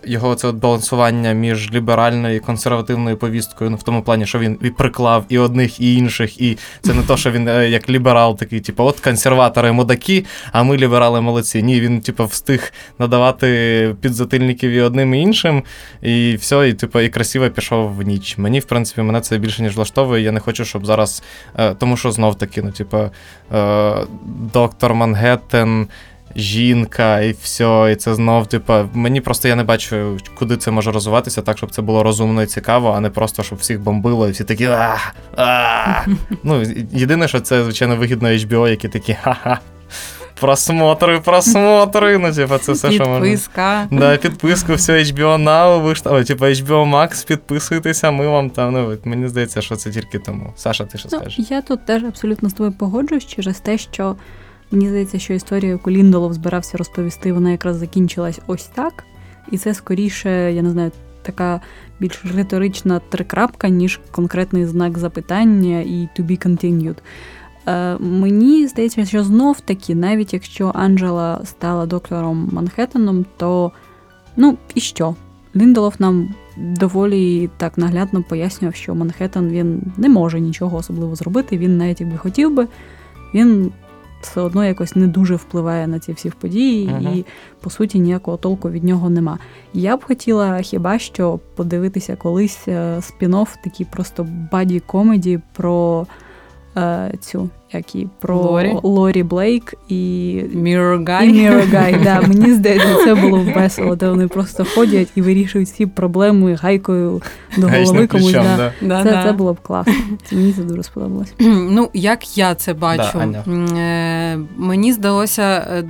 його 0.04 0.34
це 0.34 0.52
балансування 0.52 1.32
між 1.32 1.72
ліберальною 1.72 2.36
і 2.36 2.40
консервативною 2.40 3.16
повісткою, 3.16 3.70
ну 3.70 3.76
в 3.76 3.82
тому 3.82 4.02
плані, 4.02 4.26
що 4.26 4.38
він 4.38 4.58
і 4.62 4.70
приклав 4.70 5.24
і 5.28 5.38
одних, 5.38 5.80
і 5.80 5.96
інших, 5.96 6.40
і 6.40 6.58
це 6.80 6.94
не 6.94 7.02
то, 7.02 7.16
що 7.16 7.30
він 7.30 7.48
е, 7.48 7.70
як 7.70 7.90
ліберал 7.90 8.38
такий, 8.38 8.60
типу, 8.60 8.84
от 8.84 9.00
консерватори 9.00 9.72
мудаки, 9.72 10.24
а 10.52 10.62
ми 10.62 10.76
ліберали 10.76 11.20
молодці. 11.20 11.62
Ні, 11.62 11.80
він, 11.80 12.00
типу, 12.00 12.24
встиг 12.24 12.72
надавати 12.98 13.96
підзатильників 14.00 14.70
і 14.70 14.80
одним 14.80 15.14
і 15.14 15.20
іншим, 15.20 15.62
і 16.02 16.36
все, 16.36 16.68
і 16.68 16.72
типу, 16.72 17.00
і 17.00 17.08
красиво 17.08 17.50
пішов 17.50 17.94
в 17.96 18.02
ніч. 18.02 18.38
Мені, 18.38 18.60
в 18.60 18.64
принципі, 18.64 19.02
мене 19.02 19.20
це 19.20 19.38
більше 19.38 19.62
ніж 19.62 19.76
влаштовує. 19.76 20.22
Я 20.22 20.32
не 20.32 20.40
хочу, 20.40 20.64
щоб 20.64 20.86
зараз. 20.86 21.22
Е, 21.58 21.74
тому 21.74 21.96
що 21.96 22.12
знов 22.12 22.38
таки, 22.38 22.62
ну, 22.62 22.72
типу, 22.72 23.10
е, 23.52 23.94
доктор 24.52 24.94
Мангеттен. 24.94 25.88
Жінка, 26.36 27.20
і 27.20 27.34
все, 27.42 27.88
і 27.92 27.96
це 27.96 28.14
знов, 28.14 28.46
типу, 28.46 28.72
мені 28.94 29.20
просто 29.20 29.48
я 29.48 29.56
не 29.56 29.64
бачу, 29.64 30.18
куди 30.38 30.56
це 30.56 30.70
може 30.70 30.92
розвиватися, 30.92 31.42
так, 31.42 31.58
щоб 31.58 31.70
це 31.70 31.82
було 31.82 32.02
розумно 32.02 32.42
і 32.42 32.46
цікаво, 32.46 32.94
а 32.96 33.00
не 33.00 33.10
просто, 33.10 33.42
щоб 33.42 33.58
всіх 33.58 33.80
бомбило, 33.80 34.28
і 34.28 34.30
всі 34.30 34.44
такі 34.44 34.66
ах. 34.66 35.14
Ну, 36.42 36.62
єдине, 36.92 37.28
що 37.28 37.40
це, 37.40 37.64
звичайно, 37.64 37.96
вигідно 37.96 38.28
HBO, 38.28 38.68
які 38.68 38.88
такі 38.88 39.14
ха-ха. 39.22 39.58
Просмотри, 40.40 41.20
просмотри. 41.20 42.18
Ну, 42.18 42.32
типу, 42.32 42.58
це 42.58 42.72
все, 42.72 42.92
що 42.92 43.04
можна. 43.06 43.20
Підписка. 43.20 43.88
Да, 43.90 44.16
підписку, 44.16 44.74
все 44.74 44.98
HBO 44.98 45.44
Now, 45.44 45.82
ви 45.82 45.94
ж 45.94 46.04
там, 46.04 46.24
типу, 46.24 46.44
HBO 46.44 46.90
Max, 46.94 47.26
підписуйтеся, 47.26 48.10
ми 48.10 48.26
вам 48.28 48.50
там. 48.50 48.72
Ну, 48.72 48.96
мені 49.04 49.28
здається, 49.28 49.60
що 49.62 49.76
це 49.76 49.90
тільки 49.90 50.18
тому. 50.18 50.52
Саша, 50.56 50.84
ти 50.84 50.98
що 50.98 51.08
Ну, 51.12 51.18
скажеш? 51.20 51.50
я 51.50 51.62
тут 51.62 51.86
теж 51.86 52.04
абсолютно 52.04 52.48
з 52.48 52.52
тобою 52.52 52.72
погоджуюсь 52.78 53.26
через 53.26 53.60
те, 53.60 53.78
що 53.78 54.16
мені 54.70 54.88
здається, 54.88 55.18
що 55.18 55.34
історія, 55.34 55.70
яку 55.70 55.90
Ліндолов 55.90 56.34
збирався 56.34 56.78
розповісти, 56.78 57.32
вона 57.32 57.50
якраз 57.50 57.76
закінчилась 57.76 58.40
ось 58.46 58.66
так. 58.66 59.04
І 59.50 59.58
це 59.58 59.74
скоріше, 59.74 60.52
я 60.52 60.62
не 60.62 60.70
знаю, 60.70 60.92
така 61.22 61.60
більш 62.00 62.24
риторична 62.34 63.00
трикрапка, 63.08 63.68
ніж 63.68 64.00
конкретний 64.10 64.66
знак 64.66 64.98
запитання 64.98 65.80
і 65.80 66.08
to 66.18 66.26
be 66.26 66.46
continued. 66.46 66.96
Е, 67.66 67.96
мені 67.98 68.66
здається, 68.66 69.04
що 69.04 69.24
знов 69.24 69.60
таки, 69.60 69.94
навіть 69.94 70.32
якщо 70.32 70.72
Анджела 70.74 71.40
стала 71.44 71.86
доктором 71.86 72.48
Манхеттеном, 72.52 73.26
то 73.36 73.72
ну 74.36 74.58
і 74.74 74.80
що? 74.80 75.14
Ліндолов 75.56 75.94
нам 75.98 76.34
доволі 76.56 77.50
так 77.56 77.78
наглядно 77.78 78.22
пояснював, 78.22 78.74
що 78.74 78.94
Манхеттен 78.94 79.48
він 79.48 79.82
не 79.96 80.08
може 80.08 80.40
нічого 80.40 80.76
особливо 80.76 81.14
зробити. 81.14 81.58
Він 81.58 81.78
навіть 81.78 82.00
якби 82.00 82.16
хотів 82.16 82.54
би, 82.54 82.66
він 83.34 83.72
все 84.20 84.40
одно 84.40 84.64
якось 84.64 84.96
не 84.96 85.06
дуже 85.06 85.36
впливає 85.36 85.86
на 85.86 85.98
ці 85.98 86.12
всі 86.12 86.30
події, 86.30 86.88
Мгм. 86.88 87.14
і 87.14 87.24
по 87.60 87.70
суті 87.70 87.98
ніякого 88.00 88.36
толку 88.36 88.70
від 88.70 88.84
нього 88.84 89.10
нема. 89.10 89.38
Я 89.74 89.96
б 89.96 90.04
хотіла 90.04 90.60
хіба 90.60 90.98
що 90.98 91.40
подивитися 91.56 92.16
колись 92.16 92.68
е, 92.68 92.96
спін-офф, 92.96 93.48
такі 93.64 93.84
просто 93.84 94.26
buddy 94.52 94.80
comedy 94.80 95.40
про 95.52 96.06
цю, 97.20 97.48
як 97.72 97.94
і 97.94 98.08
про 98.20 98.36
Лорі? 98.36 98.76
Лорі 98.82 99.22
Блейк 99.22 99.74
і 99.88 99.94
Mirror 100.54 101.04
Guy. 101.04 102.04
Да, 102.04 102.20
мені 102.28 102.52
здається, 102.54 102.96
це 103.04 103.14
було 103.14 103.46
весело, 103.54 103.96
де 103.96 104.08
вони 104.08 104.28
просто 104.28 104.64
ходять 104.74 105.08
і 105.14 105.22
вирішують 105.22 105.68
всі 105.68 105.86
проблеми 105.86 106.54
гайкою 106.54 107.22
до 107.56 107.68
голови 107.68 108.06
комусь. 108.06 108.32
Да. 108.32 108.56
да. 108.56 108.72
Да, 108.80 109.02
Це, 109.02 109.10
да. 109.10 109.22
це 109.22 109.32
було 109.32 109.52
б 109.52 109.60
класно. 109.60 109.94
Це 110.24 110.36
мені 110.36 110.52
це 110.52 110.62
дуже 110.62 110.82
сподобалось. 110.82 111.34
Ну, 111.70 111.90
як 111.94 112.38
я 112.38 112.54
це 112.54 112.74
бачу, 112.74 113.10
Да, 113.14 113.18
Аня. 113.18 113.44
Е, 113.78 114.38
мені 114.56 114.92
здалося 114.92 115.42
е, 115.42 115.84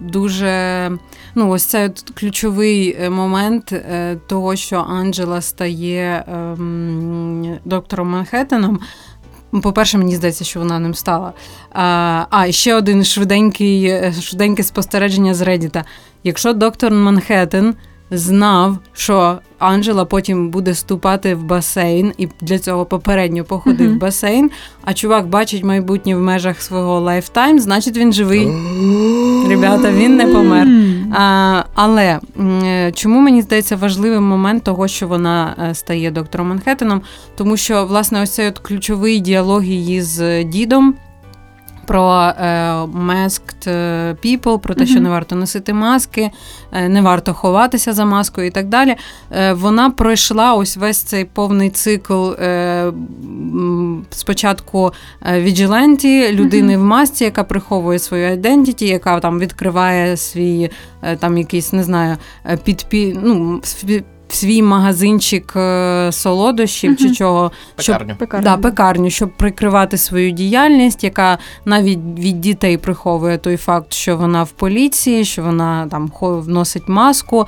дуже. 0.00 0.90
Ну, 1.34 1.50
ось 1.50 1.62
цей 1.62 1.90
ключовий 2.14 2.96
е, 3.00 3.10
момент 3.10 3.72
е, 3.72 4.16
того, 4.26 4.56
що 4.56 4.76
Анджела 4.76 5.40
стає 5.40 6.24
ем, 6.28 7.58
доктором 7.64 8.08
Манхеттеном. 8.08 8.80
По-перше, 9.62 9.98
мені 9.98 10.16
здається, 10.16 10.44
що 10.44 10.60
вона 10.60 10.78
ним 10.78 10.94
стала. 10.94 11.32
А, 11.72 12.24
а 12.30 12.52
ще 12.52 12.74
один 12.74 13.04
швиденький, 13.04 13.84
е, 13.84 14.12
швиденьке 14.20 14.62
спостереження 14.62 15.34
з 15.34 15.40
Редіта. 15.40 15.84
Якщо 16.24 16.52
доктор 16.52 16.92
Манхеттен 16.92 17.74
знав, 18.10 18.78
що 18.92 19.38
Анджела 19.58 20.04
потім 20.04 20.50
буде 20.50 20.74
ступати 20.74 21.34
в 21.34 21.42
басейн, 21.42 22.12
і 22.18 22.28
для 22.40 22.58
цього 22.58 22.84
попередньо 22.84 23.44
походив 23.44 23.94
в 23.94 23.98
басейн, 23.98 24.50
а 24.84 24.94
чувак 24.94 25.28
бачить 25.28 25.64
майбутнє 25.64 26.16
в 26.16 26.20
межах 26.20 26.62
свого 26.62 27.00
lifetime, 27.00 27.58
значить 27.58 27.96
він 27.96 28.12
живий. 28.12 28.46
Ребята, 29.48 29.92
він 29.92 30.16
не 30.16 30.26
помер. 30.26 30.68
А, 31.12 31.62
але 31.74 32.20
е, 32.64 32.92
чому 32.92 33.20
мені 33.20 33.42
здається 33.42 33.76
важливим 33.76 34.24
момент 34.24 34.62
того, 34.62 34.88
що 34.88 35.08
вона 35.08 35.54
е, 35.70 35.74
стає 35.74 36.10
доктором 36.10 36.48
Манхеттеном? 36.48 37.02
Тому 37.36 37.56
що 37.56 37.86
власне 37.86 38.22
ось 38.22 38.30
цей 38.30 38.48
от 38.48 38.58
ключовий 38.58 39.20
діалог 39.20 39.64
її 39.64 40.02
з 40.02 40.44
дідом. 40.44 40.94
Про 41.88 42.12
е, 42.12 42.34
masked 42.84 43.70
е, 43.70 44.16
people, 44.24 44.58
про 44.58 44.74
те, 44.74 44.86
що 44.86 45.00
не 45.00 45.08
варто 45.08 45.36
носити 45.36 45.72
маски, 45.72 46.30
е, 46.72 46.88
не 46.88 47.02
варто 47.02 47.34
ховатися 47.34 47.92
за 47.92 48.04
маскою 48.04 48.46
і 48.46 48.50
так 48.50 48.68
далі. 48.68 48.96
Вона 49.52 49.90
пройшла 49.90 50.54
ось 50.54 50.76
весь 50.76 50.98
цей 50.98 51.24
повний 51.24 51.70
цикл 51.70 52.30
спочатку 54.10 54.92
віджиленті, 55.32 56.32
людини 56.32 56.76
в 56.76 56.82
масці, 56.82 57.24
яка 57.24 57.44
приховує 57.44 57.98
свою 57.98 58.32
ідентіті, 58.32 58.86
яка 58.86 59.20
там 59.20 59.38
відкриває 59.38 60.16
свій 60.16 60.70
там 61.18 61.38
якийсь, 61.38 61.72
не 61.72 61.84
знаю, 61.84 62.16
підпі... 62.64 63.18
ну, 63.22 63.60
свій- 64.32 64.48
свій 64.48 64.62
магазинчик 64.62 65.52
е, 65.56 66.08
солодощів 66.12 66.96
чи 66.96 67.10
чого, 67.10 67.52
щоб 67.78 67.98
Пекарню. 68.18 68.44
Да, 68.44 68.56
пекарню, 68.56 69.10
щоб 69.10 69.30
прикривати 69.36 69.98
свою 69.98 70.30
діяльність, 70.30 71.04
яка 71.04 71.38
навіть 71.64 71.98
від 72.18 72.40
дітей 72.40 72.76
приховує 72.76 73.38
той 73.38 73.56
факт, 73.56 73.92
що 73.92 74.16
вона 74.16 74.42
в 74.42 74.50
поліції, 74.50 75.24
що 75.24 75.42
вона 75.42 75.86
там 75.90 76.10
хо- 76.14 76.44
носить 76.46 76.88
маску. 76.88 77.46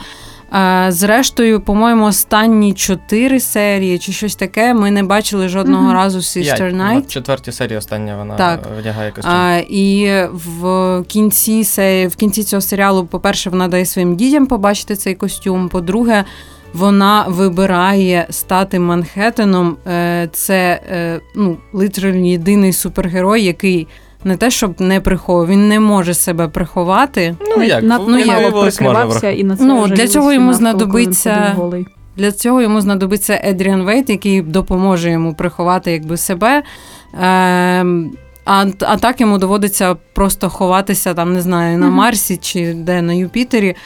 Е, 0.54 0.86
Зрештою, 0.88 1.60
по-моєму, 1.60 2.04
останні 2.06 2.72
чотири 2.74 3.40
серії 3.40 3.98
чи 3.98 4.12
щось 4.12 4.36
таке 4.36 4.74
ми 4.74 4.90
не 4.90 5.02
бачили 5.02 5.48
жодного 5.48 5.82
Мгм. 5.84 5.92
разу 5.94 6.18
Sister 6.18 6.76
Night. 6.76 7.00
В 7.00 7.06
четвертій 7.06 7.52
серії 7.52 7.78
остання 7.78 8.16
вона 8.16 8.36
Так. 8.36 8.60
е, 8.76 8.80
вдягає 8.80 9.10
костюм. 9.10 9.32
А, 9.34 9.56
і 9.68 10.10
в 10.32 11.02
кінці 11.08 11.64
се- 11.64 12.06
в 12.08 12.16
кінці 12.16 12.42
цього 12.44 12.60
серіалу, 12.60 13.06
по-перше, 13.06 13.50
вона 13.50 13.68
дає 13.68 13.86
своїм 13.86 14.16
дітям 14.16 14.46
побачити 14.46 14.96
цей 14.96 15.14
костюм. 15.14 15.68
По-друге, 15.68 16.24
вона 16.74 17.24
вибирає 17.28 18.26
стати 18.30 18.78
Манхеттеном. 18.78 19.76
Е, 19.86 20.28
Це 20.32 20.80
е, 20.92 21.20
ну, 21.34 21.56
литерально 21.72 22.26
єдиний 22.26 22.72
супергерой, 22.72 23.42
який 23.44 23.88
не 24.24 24.36
те, 24.36 24.50
щоб 24.50 24.80
не 24.80 25.00
приховує, 25.00 25.48
він 25.48 25.68
не 25.68 25.80
може 25.80 26.14
себе 26.14 26.48
приховати. 26.48 27.36
Ну 27.56 27.62
як, 27.62 27.82
Над- 27.82 28.00
ну, 28.08 28.18
може 28.34 28.50
прикривався 28.86 29.30
і 29.30 29.44
на 29.44 29.56
це 29.56 29.64
Ну, 29.64 29.74
для 29.96 30.08
цього 30.08 30.32
йому 30.32 30.52
знадобиться- 30.54 31.54
Для 32.16 32.32
цього 32.32 32.62
йому 32.62 32.80
знадобиться 32.80 33.40
Едріан 33.44 33.82
Вейт, 33.82 34.10
який 34.10 34.42
допоможе 34.42 35.10
йому 35.10 35.34
приховати 35.34 35.92
якби 35.92 36.16
себе. 36.16 36.62
Ем, 37.20 38.10
а, 38.44 38.66
а 38.80 38.96
так 38.96 39.20
йому 39.20 39.38
доводиться 39.38 39.96
просто 40.14 40.48
ховатися 40.48 41.14
там, 41.14 41.32
не 41.32 41.40
знаю, 41.42 41.78
на 41.78 41.86
Марсі 41.90 42.36
чи 42.36 42.74
де 42.74 43.02
на 43.02 43.12
Юпітері. 43.12 43.76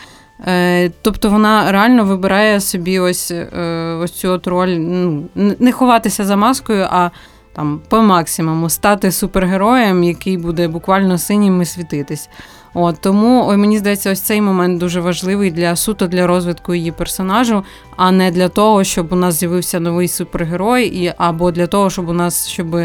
Е, 0.41 0.91
тобто 1.03 1.31
вона 1.31 1.73
реально 1.73 2.05
вибирає 2.05 2.61
собі 2.61 2.99
ось, 2.99 3.31
е, 3.31 3.99
ось 4.03 4.13
цю 4.13 4.31
от 4.31 4.47
роль, 4.47 4.69
ну, 4.69 5.25
не 5.35 5.73
ховатися 5.73 6.25
за 6.25 6.37
маскою, 6.37 6.87
а 6.91 7.11
там 7.53 7.81
по 7.89 8.03
максимуму 8.03 8.71
стати 8.71 9.13
супергероєм, 9.13 10.05
який 10.05 10.39
буде 10.39 10.69
буквально 10.69 11.19
синім 11.19 11.63
і 11.63 11.65
світитись. 11.65 12.29
От 12.75 13.01
тому 13.01 13.47
ой, 13.49 13.57
мені 13.57 13.79
здається, 13.79 14.13
ось 14.13 14.21
цей 14.21 14.41
момент 14.41 14.79
дуже 14.79 15.01
важливий 15.01 15.51
для 15.51 15.77
суто 15.77 16.07
для 16.07 16.27
розвитку 16.27 16.75
її 16.75 16.93
персонажу, 16.93 17.65
а 17.97 18.11
не 18.11 18.31
для 18.31 18.49
того, 18.49 18.85
щоб 18.85 19.13
у 19.13 19.17
нас 19.17 19.35
з'явився 19.35 19.81
новий 19.81 20.09
супергерой, 20.09 20.87
і 20.87 21.13
або 21.19 21.51
для 21.51 21.67
того, 21.67 21.91
щоб 21.91 22.09
у 22.09 22.13
нас, 22.13 22.49
щоб 22.49 22.77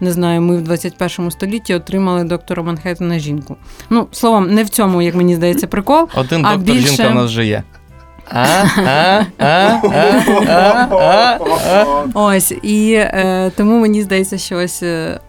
не 0.00 0.12
знаю, 0.12 0.40
ми 0.40 0.56
в 0.56 0.62
21 0.62 1.30
столітті 1.30 1.74
отримали 1.74 2.24
доктора 2.24 2.62
Манхеттена 2.62 3.18
жінку. 3.18 3.56
Ну 3.90 4.06
словом, 4.12 4.46
не 4.54 4.64
в 4.64 4.68
цьому, 4.68 5.02
як 5.02 5.14
мені 5.14 5.34
здається, 5.34 5.66
прикол. 5.66 6.08
Один 6.14 6.46
а 6.46 6.56
доктор 6.56 6.74
більше- 6.74 6.88
жінка 6.88 7.08
в 7.08 7.14
нас 7.14 7.30
вже 7.30 7.46
є. 7.46 7.62
Ось 12.14 12.54
і 12.62 12.92
е, 12.92 13.50
тому 13.56 13.78
мені 13.78 14.02
здається, 14.02 14.38
що 14.38 14.56
ось 14.56 14.82
е, 14.82 15.20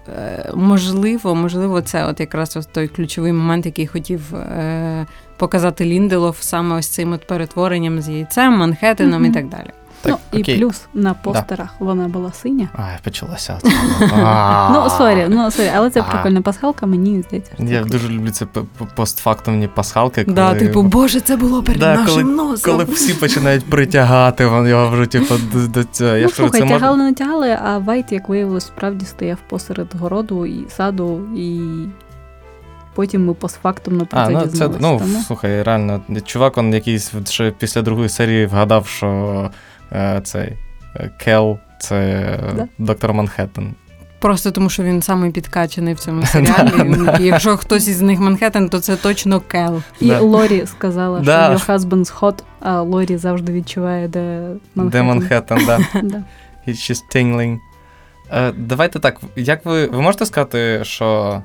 можливо, 0.56 1.36
можливо, 1.36 1.82
це 1.82 2.06
от 2.06 2.20
якраз 2.20 2.58
ось 2.58 2.66
той 2.66 2.88
ключовий 2.88 3.34
момент, 3.34 3.66
який 3.66 3.88
хотів 3.88 4.36
е, 4.36 5.06
показати 5.38 5.86
Лінделоф 5.86 6.38
саме 6.40 6.76
ось 6.76 6.88
цим 6.88 7.14
от 7.14 7.28
перетворенням 7.28 8.02
з 8.02 8.10
яйцем, 8.10 8.58
Манхеттеном 8.58 9.22
Мгм. 9.22 9.32
і 9.32 9.34
так 9.34 9.50
далі. 9.50 9.70
Так, 10.06 10.20
ну, 10.34 10.40
окей. 10.40 10.56
і 10.56 10.60
плюс 10.60 10.82
на 10.94 11.14
постерах 11.14 11.70
вона 11.80 12.08
була 12.08 12.32
синя. 12.32 12.70
Ай, 12.78 12.98
почалося. 13.04 13.60
Ну, 14.74 14.90
sorry, 14.90 15.26
ну 15.30 15.52
sorry, 15.52 15.72
але 15.76 15.90
це 15.90 16.04
прикольна 16.04 16.42
пасхалка, 16.42 16.86
мені 16.86 17.22
здається. 17.22 17.52
Я 17.60 17.84
дуже 17.84 18.10
люблю 18.10 18.32
це 18.32 18.46
постфактумні 18.96 19.68
пасхалки, 19.68 20.24
Да, 20.28 20.56
типу, 20.56 20.82
боже, 20.82 21.20
це 21.20 21.38
було 21.38 21.64
перед 21.64 21.82
нашим 21.82 22.36
носом. 22.36 22.72
коли 22.72 22.84
всі 22.84 23.14
починають 23.14 23.66
притягати 23.66 24.46
вон 24.46 24.68
його 24.68 24.90
вже, 24.90 25.06
типу, 25.06 25.36
до, 25.54 25.84
цього. 25.84 26.18
Ну, 26.18 26.30
слухай, 26.30 26.68
тягали, 26.68 26.98
не 26.98 27.14
тягали, 27.14 27.58
а 27.64 27.78
Вейдт, 27.78 28.12
як 28.12 28.30
виявилось, 28.30 28.66
справді 28.66 29.06
стояв 29.06 29.38
посеред 29.50 29.96
городу 29.96 30.46
і 30.46 30.66
саду, 30.70 31.22
і 31.36 31.62
потім 32.96 33.26
ми 33.26 33.34
постфактумно 33.34 34.06
про 34.06 34.20
А, 34.20 34.26
це 34.28 34.32
ну 34.32 34.40
це 34.40 34.48
дізналися. 34.48 34.80
ну 34.82 35.00
тому... 35.00 35.24
слухай, 35.28 35.64
реально, 35.64 36.02
чувак, 36.26 36.58
он 36.58 36.74
якийсь 36.74 37.12
ще 37.30 37.52
після 37.52 37.82
другої 37.82 38.10
серії 38.10 38.46
вгадав, 38.46 38.88
що 38.88 39.50
цей 40.24 40.54
е, 40.96 41.12
Кел 41.20 41.58
це 41.80 41.96
е, 41.96 42.54
Да. 42.56 42.68
доктор 42.78 43.14
Манхеттен. 43.14 43.74
Просто 44.20 44.52
тому, 44.52 44.70
що 44.70 44.84
він 44.84 45.02
самий 45.02 45.32
підкачаний 45.32 45.94
в 45.94 46.00
цьому 46.00 46.26
серіалі. 46.26 46.72
Якщо 47.20 47.58
хтось 47.58 47.88
із 47.88 48.02
них 48.02 48.20
Манхеттен, 48.20 48.70
то 48.70 48.80
це 48.80 48.96
точно 48.96 49.40
Кел. 49.40 49.82
І 50.00 50.12
Лорі 50.12 50.66
сказала, 50.66 51.24
що 51.24 51.32
your 51.32 51.66
husband's 51.68 52.20
hot, 52.20 52.40
а 52.60 52.82
Лорі 52.82 53.18
завжди 53.18 53.54
відчуває, 53.54 54.08
де 54.08 54.48
Манхеттен. 54.76 54.90
Де 54.90 55.04
Манхеттен, 55.04 55.66
да. 55.66 55.78
It's 56.68 56.92
just 56.92 57.02
tingling. 57.16 57.58
Е, 58.32 58.52
давайте 58.58 59.00
так, 59.00 59.20
як 59.36 59.66
ви. 59.66 59.88
Ви 59.88 60.02
можете 60.02 60.26
сказати, 60.26 60.80
що 60.84 61.42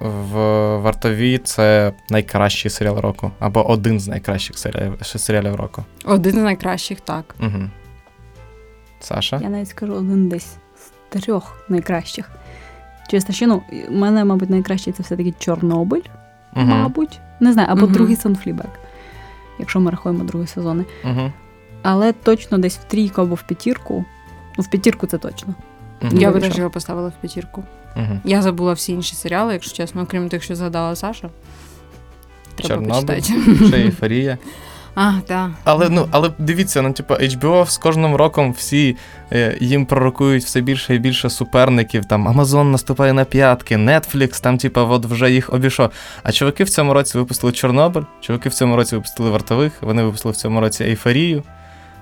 в 0.00 0.36
вартові 0.76 1.38
це 1.38 1.92
найкращий 2.10 2.70
серіал 2.70 2.98
року? 2.98 3.30
Або 3.38 3.70
один 3.70 4.00
з 4.00 4.08
найкращих 4.08 4.58
серіалів, 4.58 4.94
серіалів 5.02 5.54
року? 5.54 5.84
Один 6.04 6.32
з 6.32 6.42
найкращих, 6.42 7.00
так. 7.00 7.34
Угу. 7.40 7.70
Саша? 9.00 9.38
Я 9.42 9.48
навіть 9.48 9.68
скажу 9.68 9.94
один 9.94 10.28
десь 10.28 10.56
з 10.76 11.18
трьох 11.20 11.64
найкращих. 11.68 12.30
Чесно, 13.10 13.34
ще, 13.34 13.46
ну, 13.46 13.62
у 13.88 13.92
мене, 13.92 14.24
мабуть, 14.24 14.50
найкращий 14.50 14.92
це 14.92 15.02
все-таки 15.02 15.34
Чорнобиль, 15.38 16.02
Угу. 16.56 16.64
мабуть. 16.64 17.20
Не 17.40 17.52
знаю, 17.52 17.68
або 17.70 17.82
Мгм. 17.82 17.92
другий 17.92 18.16
Санфлібек, 18.16 18.70
якщо 19.58 19.80
ми 19.80 19.90
рахуємо 19.90 20.24
другий 20.24 20.46
сезони. 20.48 20.84
Угу. 21.04 21.32
Але 21.82 22.12
точно 22.12 22.58
десь 22.58 22.78
в 22.78 22.84
трійку 22.84 23.20
або 23.22 23.34
в 23.34 23.42
п'ятірку. 23.42 24.04
Ну, 24.58 24.64
в 24.64 24.70
п'ятірку 24.70 25.06
це 25.06 25.18
точно. 25.18 25.54
Я 26.02 26.08
Я 26.20 26.30
би 26.30 26.40
теж 26.40 26.58
його 26.58 26.70
поставила 26.70 27.08
в 27.08 27.12
п'ятірку. 27.20 27.64
Угу. 27.96 28.20
Я 28.24 28.42
забула 28.42 28.72
всі 28.72 28.92
інші 28.92 29.14
серіали, 29.14 29.52
якщо 29.52 29.76
чесно, 29.76 30.02
окрім 30.02 30.28
тих, 30.28 30.42
що 30.42 30.54
згадала 30.54 30.96
Саша. 30.96 31.28
Треба 32.56 32.74
Чорнобиль. 32.74 33.14
почитати. 33.14 33.66
Ще 33.66 33.76
ейфорія. 33.84 34.38
А, 34.98 35.12
так. 35.26 35.50
Але 35.64 35.88
ну, 35.88 36.08
але 36.10 36.30
дивіться, 36.38 36.82
ну 36.82 36.92
типу, 36.92 37.14
HBO 37.14 37.66
з 37.66 37.78
кожним 37.78 38.14
роком 38.14 38.52
всі 38.52 38.96
е, 39.32 39.56
їм 39.60 39.86
пророкують 39.86 40.44
все 40.44 40.60
більше 40.60 40.94
і 40.94 40.98
більше 40.98 41.30
суперників. 41.30 42.04
Там 42.04 42.28
Amazon 42.28 42.64
наступає 42.64 43.12
на 43.12 43.24
п'ятки, 43.24 43.76
Netflix, 43.76 44.42
там, 44.42 44.58
типу, 44.58 44.80
от 44.80 45.04
вже 45.06 45.30
їх 45.30 45.52
обійшов. 45.52 45.90
А 46.22 46.32
чуваки 46.32 46.64
в 46.64 46.70
цьому 46.70 46.94
році 46.94 47.18
випустили 47.18 47.52
Чорнобиль, 47.52 48.02
чуваки 48.20 48.48
в 48.48 48.54
цьому 48.54 48.76
році 48.76 48.94
випустили 48.94 49.30
вартових, 49.30 49.72
вони 49.80 50.02
випустили 50.02 50.32
в 50.32 50.36
цьому 50.36 50.60
році 50.60 50.84
ейфорію. 50.84 51.42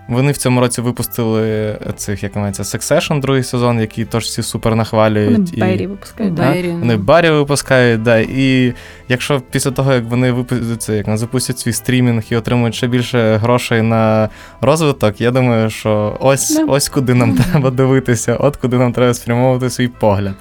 Вони 0.09 0.33
в 0.33 0.37
цьому 0.37 0.61
році 0.61 0.81
випустили 0.81 1.79
цих, 1.97 2.23
як 2.23 2.37
називається, 2.37 2.63
Succession, 2.63 3.21
другий 3.21 3.43
сезон, 3.43 3.81
який 3.81 4.05
теж 4.05 4.25
всі 4.25 4.43
супер 4.43 4.77
нахвалюють. 4.77 5.33
Вони 5.39 5.51
і... 5.53 5.61
Беррі 5.61 5.87
випускають. 5.87 6.35
Да. 6.35 6.53
Беррі, 6.53 6.69
Вони 6.69 6.97
ну. 6.97 7.03
барі 7.03 7.31
випускають, 7.31 8.03
да. 8.03 8.19
І 8.19 8.75
якщо 9.09 9.43
після 9.51 9.71
того, 9.71 9.93
як 9.93 10.05
вони 10.05 10.33
випустять 10.33 10.83
це, 10.83 10.97
як, 10.97 11.17
запустять 11.17 11.59
свій 11.59 11.73
стрімінг 11.73 12.23
і 12.31 12.37
отримують 12.37 12.75
ще 12.75 12.87
більше 12.87 13.37
грошей 13.37 13.83
на 13.83 14.29
розвиток, 14.61 15.21
я 15.21 15.31
думаю, 15.31 15.71
що 15.71 16.17
ось, 16.21 16.55
Да. 16.57 16.65
ось 16.65 16.89
куди 16.89 17.15
нам 17.15 17.37
треба 17.37 17.71
дивитися, 17.71 18.37
от 18.37 18.57
куди 18.57 18.79
нам 18.79 18.93
треба 18.93 19.15
спрямовувати 19.15 19.71
свій 19.71 19.89
погляд, 19.89 20.35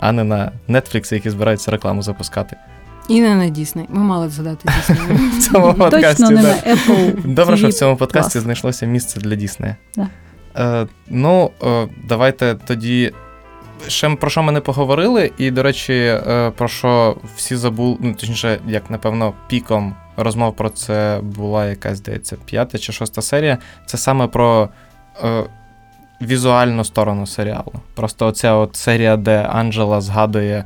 а 0.00 0.12
не 0.12 0.24
на 0.24 0.52
Netflix, 0.68 1.14
які 1.14 1.30
збираються 1.30 1.70
рекламу 1.70 2.02
запускати. 2.02 2.56
І 3.08 3.20
не 3.20 3.34
на 3.34 3.48
Дісней. 3.48 3.86
Ми 3.88 4.02
мали 4.02 4.26
б 4.26 4.30
згадати 4.30 4.68
Дісней. 4.76 5.16
В 5.38 5.38
цьому 5.38 5.74
подкасті. 5.74 6.22
Точно 6.22 6.30
не 6.30 6.42
да. 6.42 6.48
на 6.48 6.74
Apple. 6.74 7.34
Добре, 7.34 7.56
що 7.56 7.68
в 7.68 7.72
цьому 7.72 7.96
подкасті 7.96 8.32
Клас. 8.32 8.44
знайшлося 8.44 8.86
місце 8.86 9.20
для 9.20 9.34
Діснея. 9.34 9.76
Да. 9.96 10.08
Е, 10.56 10.86
ну, 11.08 11.50
е, 11.64 11.88
давайте 12.08 12.56
тоді. 12.66 13.12
Ще 13.88 14.10
про 14.10 14.30
що 14.30 14.42
ми 14.42 14.52
не 14.52 14.60
поговорили, 14.60 15.32
і, 15.38 15.50
до 15.50 15.62
речі, 15.62 15.92
е, 15.92 16.52
про 16.56 16.68
що 16.68 17.16
всі 17.36 17.56
забули, 17.56 17.96
ну, 18.00 18.14
точніше, 18.14 18.58
як, 18.66 18.90
напевно, 18.90 19.34
піком 19.48 19.94
розмов 20.16 20.56
про 20.56 20.70
це 20.70 21.20
була 21.22 21.66
якась, 21.66 21.98
здається, 21.98 22.36
п'ята 22.44 22.78
чи 22.78 22.92
шоста 22.92 23.22
серія. 23.22 23.58
Це 23.86 23.98
саме 23.98 24.26
про 24.26 24.68
е, 25.24 25.44
візуальну 26.22 26.84
сторону 26.84 27.26
серіалу. 27.26 27.72
Просто 27.94 28.26
оця 28.26 28.52
от 28.54 28.76
серія, 28.76 29.16
де 29.16 29.42
Анджела 29.52 30.00
згадує 30.00 30.64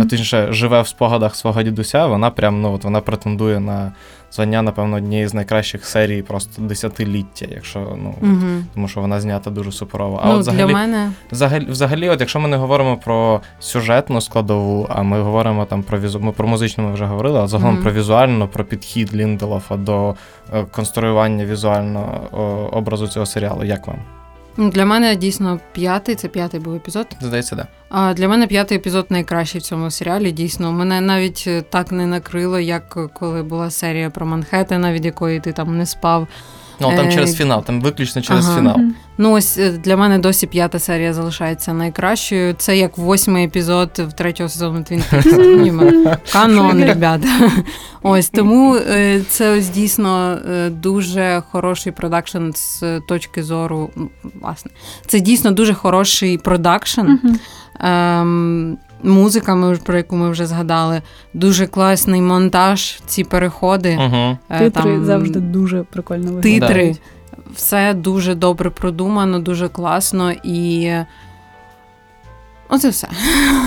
а 0.00 0.04
точніше, 0.04 0.52
живе 0.52 0.82
в 0.82 0.86
спогадах 0.88 1.34
свого 1.36 1.62
дідуся, 1.62 2.06
вона 2.06 2.30
прям 2.30 2.60
ну 2.60 2.72
от 2.72 2.84
вона 2.84 3.00
претендує 3.00 3.60
на 3.60 3.92
звання, 4.32 4.62
напевно, 4.62 4.96
однієї 4.96 5.28
з 5.28 5.34
найкращих 5.34 5.84
серій 5.86 6.22
просто 6.22 6.62
десятиліття, 6.62 7.46
якщо 7.50 7.78
ну 8.02 8.14
Мгм. 8.20 8.66
тому 8.74 8.88
що 8.88 9.00
вона 9.00 9.20
знята 9.20 9.50
дуже 9.50 9.72
суперово. 9.72 10.20
А 10.24 10.28
Ну, 10.28 10.34
от 10.34 10.40
взагалі, 10.40 10.64
для 10.66 10.72
мене 10.74 11.12
взагалі, 11.32 11.64
взагалі, 11.64 12.08
от 12.08 12.20
якщо 12.20 12.40
ми 12.40 12.48
не 12.48 12.56
говоримо 12.56 12.96
про 12.96 13.40
сюжетну 13.60 14.20
складову, 14.20 14.86
а 14.90 15.02
ми 15.02 15.22
говоримо 15.22 15.64
там 15.64 15.82
про 15.82 16.00
візу, 16.00 16.20
ми 16.20 16.32
про 16.32 16.48
музичну 16.48 16.84
ми 16.84 16.92
вже 16.92 17.04
говорили, 17.04 17.40
а 17.40 17.46
загалом 17.46 17.74
Мгм. 17.74 17.82
про 17.82 17.92
візуальну, 17.92 18.48
про 18.48 18.64
підхід 18.64 19.14
Лінделофа 19.16 19.76
до 19.76 20.14
е, 20.54 20.64
конструювання 20.70 21.44
візуального 21.44 22.68
образу 22.72 23.06
цього 23.08 23.26
серіалу. 23.26 23.64
Як 23.64 23.86
вам? 23.86 23.96
Ну, 24.56 24.70
для 24.70 24.84
мене 24.84 25.16
дійсно 25.16 25.60
п'ятий, 25.72 26.14
це 26.14 26.28
п'ятий 26.28 26.60
був 26.60 26.74
епізод. 26.74 27.06
Здається, 27.20 27.56
да. 27.56 27.66
А 27.88 28.14
для 28.14 28.28
мене 28.28 28.46
п'ятий 28.46 28.78
епізод 28.78 29.06
найкращий 29.10 29.60
в 29.60 29.64
цьому 29.64 29.90
серіалі. 29.90 30.32
Дійсно, 30.32 30.72
мене 30.72 31.00
навіть 31.00 31.44
е, 31.46 31.62
так 31.62 31.92
не 31.92 32.06
накрило, 32.06 32.60
як 32.60 32.94
е, 32.96 33.08
коли 33.14 33.42
була 33.42 33.70
серія 33.70 34.10
про 34.10 34.26
Манхеттена, 34.26 34.92
від 34.92 35.04
якої 35.04 35.40
ти 35.40 35.52
там 35.52 35.78
не 35.78 35.86
спав. 35.86 36.28
Ну 36.90 36.96
там 36.96 37.10
через 37.10 37.36
фінал, 37.36 37.64
там 37.64 37.80
виключно 37.80 38.22
через 38.22 38.46
ага. 38.46 38.56
фінал. 38.56 38.76
Ну 39.18 39.32
ось 39.32 39.58
е, 39.58 39.70
для 39.70 39.96
мене 39.96 40.18
досі 40.18 40.46
п'ята 40.46 40.78
серія 40.78 41.12
залишається 41.12 41.72
найкращою. 41.72 42.54
Це 42.58 42.76
як 42.76 42.98
восьмий 42.98 43.46
епізод 43.46 43.90
в 43.98 44.12
третього 44.12 44.48
сезону 44.48 44.82
Твін 44.82 45.02
Пікс. 45.10 46.32
Канон, 46.32 46.84
ребята. 46.84 47.28
Ось 48.02 48.28
тому 48.28 48.76
е, 48.76 49.20
це 49.28 49.58
ось 49.58 49.68
дійсно 49.68 50.38
е, 50.50 50.70
дуже 50.70 51.42
хороший 51.50 51.92
продакшн 51.92 52.50
з 52.54 53.00
точки 53.08 53.42
зору. 53.42 53.90
Власне, 54.40 54.70
це 55.06 55.20
дійсно 55.20 55.50
дуже 55.50 55.74
хороший 55.74 56.38
продакшн. 56.38 57.06
Ем, 57.80 58.78
музика, 59.02 59.54
ми, 59.54 59.76
про 59.76 59.96
яку 59.96 60.16
ми 60.16 60.30
вже 60.30 60.46
згадали. 60.46 61.02
Дуже 61.34 61.66
класний 61.66 62.22
монтаж, 62.22 63.00
ці 63.06 63.24
переходи. 63.24 63.96
Угу. 63.96 64.38
е, 64.50 64.58
Титри 64.58 64.70
там, 64.70 65.04
завжди 65.04 65.40
дуже 65.40 65.82
прикольно 65.82 66.32
виглядають. 66.32 66.62
титри. 66.62 66.96
Все 67.54 67.94
дуже 67.94 68.34
добре 68.34 68.70
продумано, 68.70 69.38
дуже 69.38 69.68
класно 69.68 70.32
і. 70.44 70.92
Оце 72.68 72.88
все. 72.88 73.08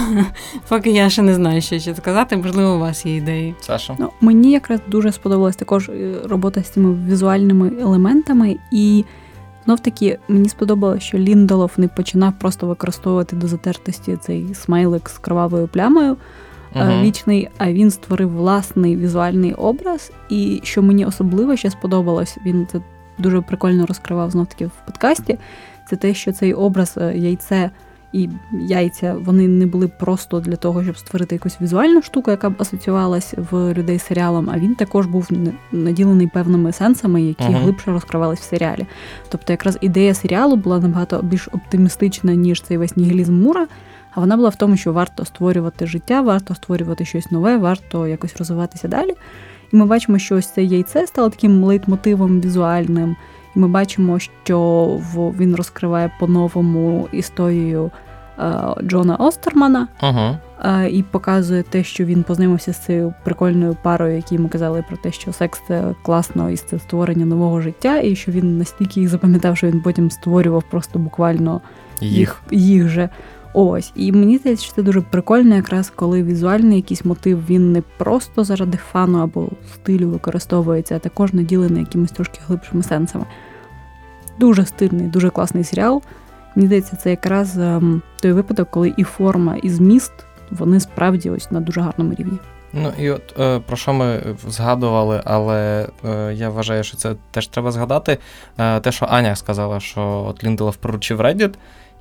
Поки 0.69 0.89
я 0.89 1.09
ще 1.09 1.21
не 1.21 1.33
знаю, 1.33 1.61
що 1.61 1.79
ще 1.79 1.95
сказати, 1.95 2.37
можливо, 2.37 2.75
у 2.75 2.79
вас 2.79 3.05
є 3.05 3.15
ідеї. 3.15 3.55
Саша. 3.61 3.95
Ну, 3.99 4.09
мені 4.21 4.51
якраз 4.51 4.79
дуже 4.87 5.11
сподобалась 5.11 5.55
також 5.55 5.89
е, 5.89 6.15
робота 6.25 6.63
з 6.63 6.69
цими 6.69 7.05
візуальними 7.09 7.71
елементами, 7.81 8.57
і 8.71 9.05
знов 9.65 9.79
таки 9.79 10.19
мені 10.27 10.49
сподобалося, 10.49 10.99
що 10.99 11.17
Ліндолов 11.17 11.71
не 11.77 11.87
починав 11.87 12.33
просто 12.39 12.67
використовувати 12.67 13.35
до 13.35 13.47
затертості 13.47 14.17
цей 14.21 14.53
смайлик 14.53 15.09
з 15.09 15.17
кровавою 15.17 15.67
плямою 15.67 16.17
Мгм. 16.75 17.01
вічний, 17.01 17.49
а 17.57 17.71
він 17.71 17.91
створив 17.91 18.35
власний 18.35 18.97
візуальний 18.97 19.53
образ. 19.53 20.11
І 20.29 20.59
що 20.63 20.81
мені 20.81 21.05
особливо 21.05 21.55
ще 21.55 21.69
сподобалось, 21.69 22.37
він 22.45 22.67
це 22.71 22.81
дуже 23.17 23.41
прикольно 23.41 23.85
розкривав 23.85 24.31
знов 24.31 24.47
таки 24.47 24.65
в 24.65 24.71
подкасті. 24.85 25.37
Це 25.89 25.95
те, 25.95 26.13
що 26.13 26.31
цей 26.31 26.53
образ 26.53 26.93
е, 26.97 27.17
яйце 27.17 27.69
і 28.15 28.29
яйця 28.51 29.15
вони 29.19 29.47
не 29.47 29.65
були 29.65 29.87
просто 29.87 30.39
для 30.39 30.55
того, 30.55 30.83
щоб 30.83 30.97
створити 30.97 31.35
якусь 31.35 31.61
візуальну 31.61 32.01
штуку, 32.01 32.31
яка 32.31 32.49
б 32.49 32.53
асоціювалась 32.57 33.33
в 33.51 33.73
людей 33.73 33.99
з 33.99 34.05
серіалом, 34.05 34.49
а 34.53 34.59
він 34.59 34.75
також 34.75 35.05
був 35.05 35.29
наділений 35.71 36.27
певними 36.27 36.71
сенсами, 36.71 37.21
які 37.21 37.43
Мгм. 37.43 37.55
глибше 37.55 37.91
розкривались 37.91 38.39
в 38.39 38.43
серіалі. 38.43 38.85
Тобто, 39.29 39.53
якраз 39.53 39.77
ідея 39.81 40.13
серіалу 40.13 40.55
була 40.55 40.79
набагато 40.79 41.21
більш 41.21 41.47
оптимістична, 41.47 42.33
ніж 42.33 42.61
цей 42.61 42.77
весь 42.77 42.97
нігілізм 42.97 43.41
Мура. 43.41 43.67
А 44.11 44.19
вона 44.19 44.35
була 44.37 44.49
в 44.49 44.55
тому, 44.55 44.77
що 44.77 44.93
варто 44.93 45.25
створювати 45.25 45.87
життя, 45.87 46.21
варто 46.21 46.55
створювати 46.55 47.05
щось 47.05 47.31
нове, 47.31 47.57
варто 47.57 48.07
якось 48.07 48.37
розвиватися 48.37 48.87
далі. 48.87 49.13
І 49.73 49.75
ми 49.75 49.85
бачимо, 49.85 50.17
що 50.17 50.35
ось 50.35 50.47
це 50.47 50.63
яйце 50.63 51.07
стало 51.07 51.29
таким 51.29 51.63
лейтмотивом 51.63 52.41
візуальним. 52.41 53.15
І 53.55 53.59
ми 53.59 53.67
бачимо, 53.67 54.19
що 54.19 54.99
він 55.39 55.55
розкриває 55.55 56.11
по-новому 56.19 57.07
історію 57.11 57.91
Джона 58.83 59.15
Остермана 59.15 59.87
Угу. 60.03 60.37
е, 60.63 60.89
і 60.89 61.03
показує 61.03 61.63
те, 61.63 61.83
що 61.83 62.05
він 62.05 62.23
познайомився 62.23 62.73
з 62.73 62.85
цією 62.85 63.13
прикольною 63.23 63.77
парою, 63.83 64.15
які 64.15 64.35
йому 64.35 64.47
казали 64.47 64.83
про 64.87 64.97
те, 64.97 65.11
що 65.11 65.33
секс 65.33 65.61
це 65.67 65.83
класно 66.03 66.49
і 66.49 66.57
це 66.57 66.79
створення 66.79 67.25
нового 67.25 67.61
життя, 67.61 67.99
і 67.99 68.15
що 68.15 68.31
він 68.31 68.57
настільки 68.57 68.99
їх 68.99 69.09
запам'ятав, 69.09 69.57
що 69.57 69.67
він 69.67 69.81
потім 69.81 70.11
створював 70.11 70.63
просто 70.71 70.99
буквально 70.99 71.61
Їх. 72.01 72.41
їх 72.51 72.87
же. 72.87 73.09
Ось. 73.57 73.91
І 73.95 74.11
мені 74.11 74.37
здається, 74.37 74.65
що 74.65 74.75
це 74.75 74.83
дуже 74.83 75.01
прикольно, 75.01 75.55
якраз 75.55 75.91
коли 75.95 76.23
візуальний 76.23 76.75
якийсь 76.75 77.05
мотив 77.05 77.45
він 77.49 77.71
не 77.71 77.81
просто 77.97 78.43
заради 78.43 78.77
фану 78.91 79.19
або 79.19 79.49
стилю 79.73 80.09
використовується, 80.09 80.95
а 80.95 80.99
також 80.99 81.33
наділений 81.33 81.79
якимись 81.79 82.11
трошки 82.11 82.39
глибшими 82.47 82.83
сенсами. 82.83 83.25
Дуже 84.39 84.65
стильний, 84.65 85.07
дуже 85.07 85.29
класний 85.29 85.63
серіал. 85.63 86.01
Мені 86.55 86.67
здається, 86.67 86.95
це 86.95 87.09
якраз 87.09 87.57
ем, 87.57 88.01
той 88.21 88.31
випадок, 88.31 88.69
коли 88.71 88.93
і 88.97 89.03
форма, 89.03 89.55
і 89.55 89.69
зміст 89.69 90.13
вони 90.51 90.79
справді 90.79 91.29
ось 91.29 91.51
на 91.51 91.59
дуже 91.59 91.81
гарному 91.81 92.13
рівні. 92.13 92.37
Ну 92.73 92.91
і 92.99 93.09
от 93.09 93.39
е, 93.39 93.59
про 93.59 93.77
що 93.77 93.93
ми 93.93 94.21
згадували, 94.47 95.21
але 95.25 95.87
е, 96.05 96.33
я 96.33 96.49
вважаю, 96.49 96.83
що 96.83 96.97
це 96.97 97.15
теж 97.31 97.47
треба 97.47 97.71
згадати. 97.71 98.17
Е, 98.57 98.79
те, 98.79 98.91
що 98.91 99.05
Аня 99.09 99.35
сказала, 99.35 99.79
що 99.79 100.01
от 100.01 100.43
Лінделов 100.43 100.75
проручив 100.75 101.21
Reddit, 101.21 101.53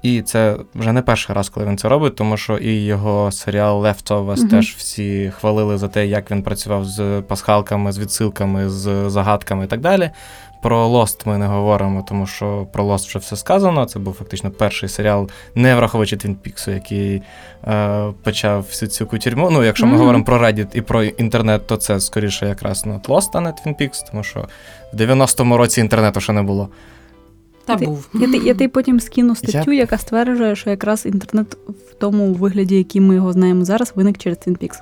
і 0.03 0.23
це 0.23 0.57
вже 0.75 0.93
не 0.93 1.03
перший 1.03 1.35
раз, 1.35 1.49
коли 1.49 1.67
він 1.67 1.79
це 1.79 1.88
робить, 1.88 2.17
тому 2.17 2.37
що 2.37 2.57
і 2.57 2.85
його 2.85 3.33
серіал 3.33 3.85
Leftovers 3.85 4.38
Мгм. 4.38 4.49
теж 4.49 4.75
всі 4.79 5.33
хвалили 5.38 5.79
за 5.79 5.88
те, 5.88 6.07
як 6.07 6.31
він 6.31 6.43
працював 6.43 6.85
з 6.85 7.23
пасхалками, 7.29 7.93
з 7.93 7.99
відсилками, 7.99 8.71
з 8.71 9.11
загадками 9.11 9.64
і 9.64 9.69
так 9.69 9.81
далі. 9.81 10.11
Про 10.64 10.88
Lost 10.88 11.16
ми 11.29 11.38
не 11.38 11.46
говоримо, 11.46 12.05
тому 12.09 12.27
що 12.27 12.66
про 12.72 12.85
Lost 12.85 13.07
вже 13.09 13.18
все 13.18 13.37
сказано. 13.37 13.85
Це 13.85 13.98
був 13.98 14.14
фактично 14.14 14.50
перший 14.50 14.88
серіал, 14.88 15.29
не 15.55 15.74
враховуючи 15.74 16.16
Твін 16.16 16.35
Піксу, 16.35 16.70
який 16.70 17.22
е, 17.66 18.12
почав 18.22 18.61
всю 18.62 18.88
цю 18.88 19.07
кутюрму. 19.07 19.50
Ну, 19.50 19.64
якщо 19.64 19.87
ми 19.87 19.92
Мгм. 19.92 20.00
говоримо 20.00 20.24
про 20.24 20.38
Reddit 20.38 20.66
і 20.77 20.81
про 20.81 21.05
інтернет, 21.05 21.66
то 21.66 21.77
це 21.77 22.00
скоріше 22.00 22.46
якраз 22.46 22.87
ну, 22.87 23.00
Lost, 23.09 23.29
а 23.35 23.40
не 23.40 23.50
Twin 23.50 23.81
Peaks, 23.81 24.11
тому 24.11 24.22
що 24.22 24.48
в 24.92 24.96
90-му 24.96 25.57
році 25.57 25.81
інтернету 25.81 26.20
ще 26.20 26.33
не 26.33 26.42
було. 26.42 26.68
Та 27.64 27.77
Ти- 27.77 27.85
був. 27.85 28.09
Я, 28.14 28.31
ти- 28.31 28.37
я 28.37 28.53
тобі 28.55 28.68
потім 28.68 29.00
скину 29.00 29.37
статтю, 29.37 29.72
яка 29.72 29.98
стверджує, 29.98 30.57
що 30.57 30.70
якраз 30.70 31.07
інтернет 31.07 31.55
в 31.68 31.94
тому 31.98 32.33
вигляді, 32.35 32.77
який 32.77 33.00
ми 33.00 33.14
його 33.14 33.33
знаємо 33.33 33.64
зараз, 33.64 33.92
виник 33.94 34.18
через 34.18 34.38
Twin 34.38 34.59
Peaks. 34.59 34.77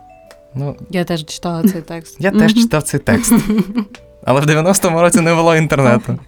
Ну, 0.55 0.77
Я 0.91 1.05
теж 1.05 1.25
читала 1.25 1.63
цей 1.69 1.83
текст. 1.83 2.17
я 2.21 2.31
теж 2.31 2.55
читав 2.55 2.83
цей 2.83 3.01
текст. 3.01 3.33
Але 4.25 4.41
в 4.41 4.45
90-му 4.45 5.01
році 5.01 5.21
не 5.21 5.35
було 5.35 5.57
інтернету. 5.57 6.19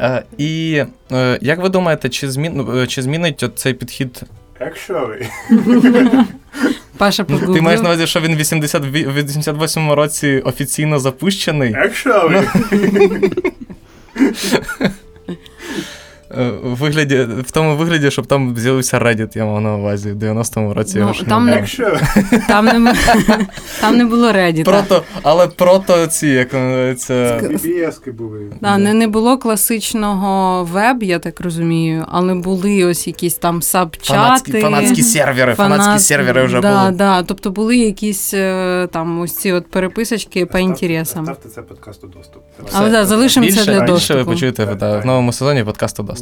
Е, 0.00 0.22
і 0.38 0.84
е, 1.12 1.38
як 1.40 1.62
ви 1.62 1.68
думаєте, 1.68 2.08
чи, 2.08 2.30
змін, 2.30 2.52
ну, 2.56 2.80
е, 2.80 2.86
чи 2.86 3.02
змінить 3.02 3.42
от 3.42 3.58
цей 3.58 3.74
підхід? 3.74 4.22
Actually, 4.60 5.28
Паша 6.96 7.24
погуглив. 7.24 7.54
ти 7.54 7.60
маєш 7.60 7.80
на 7.80 7.88
увазі, 7.88 8.06
що 8.06 8.20
він 8.20 8.34
в 8.34 8.38
80, 8.38 8.82
88-му 8.82 9.94
році 9.94 10.42
офіційно 10.44 10.98
запущений? 10.98 11.74
actually. 11.74 12.44
вигляді, 16.62 17.26
в 17.46 17.50
тому 17.50 17.76
вигляді, 17.76 18.10
щоб 18.10 18.26
там 18.26 18.56
з'явився 18.56 18.98
Reddit, 18.98 19.38
я 19.38 19.44
мав 19.44 19.60
на 19.60 19.76
увазі 19.76 20.12
в 20.12 20.16
90-му 20.16 20.74
році. 20.74 20.98
Ну, 20.98 21.14
ще 21.14 21.24
там 21.24 21.46
не 21.46 21.66
Там 22.48 22.64
не, 22.64 22.94
там 23.80 23.96
не 23.96 24.04
було 24.04 24.32
Reddit. 24.32 24.64
Прото, 24.64 25.02
але 25.22 25.46
прото 25.46 26.06
ці, 26.06 26.26
як 26.26 26.52
називається. 26.52 27.14
BBS 27.42 28.12
були. 28.12 28.52
Да, 28.60 28.78
не, 28.78 28.94
не 28.94 29.06
було 29.06 29.38
класичного 29.38 30.64
веб, 30.64 31.02
я 31.02 31.18
так 31.18 31.40
розумію, 31.40 32.04
але 32.08 32.34
були 32.34 32.84
ось 32.84 33.06
якісь 33.06 33.34
там 33.34 33.62
сабчати. 33.62 34.20
Фанатські, 34.20 34.60
фанатські 34.60 35.02
сервери, 35.02 35.54
фанатські 35.54 35.98
сервери 35.98 36.44
вже 36.44 36.60
да, 36.60 36.80
були. 36.80 36.96
Да, 36.96 37.22
тобто 37.22 37.50
були 37.50 37.76
якісь 37.76 38.34
е, 38.34 38.88
там 38.92 39.20
ось 39.20 39.36
ці 39.36 39.52
от 39.52 39.70
переписочки 39.70 40.46
по 40.46 40.58
інтересам. 40.58 41.24
Ставте 41.24 41.48
це 41.48 41.62
подкасту 41.62 42.06
доступ. 42.06 42.42
Але 42.72 42.90
да, 42.90 43.04
залишимо 43.04 43.46
це 43.46 43.52
більше, 43.52 43.64
для 43.64 43.92
більше 43.92 44.14
ви 44.14 44.24
почуєте 44.24 44.66
да, 44.66 44.98
в 44.98 45.06
новому 45.06 45.32
сезоні 45.32 45.64
подкасту 45.64 46.02
доступ. 46.02 46.19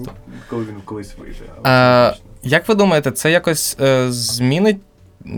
Коли 0.51 0.63
він 0.65 0.75
колись 0.85 1.15
вийде. 1.19 1.45
А, 1.63 2.13
як 2.43 2.69
ви 2.69 2.75
думаєте, 2.75 3.11
це 3.11 3.31
якось 3.31 3.77
е, 3.81 4.07
змінить? 4.11 4.77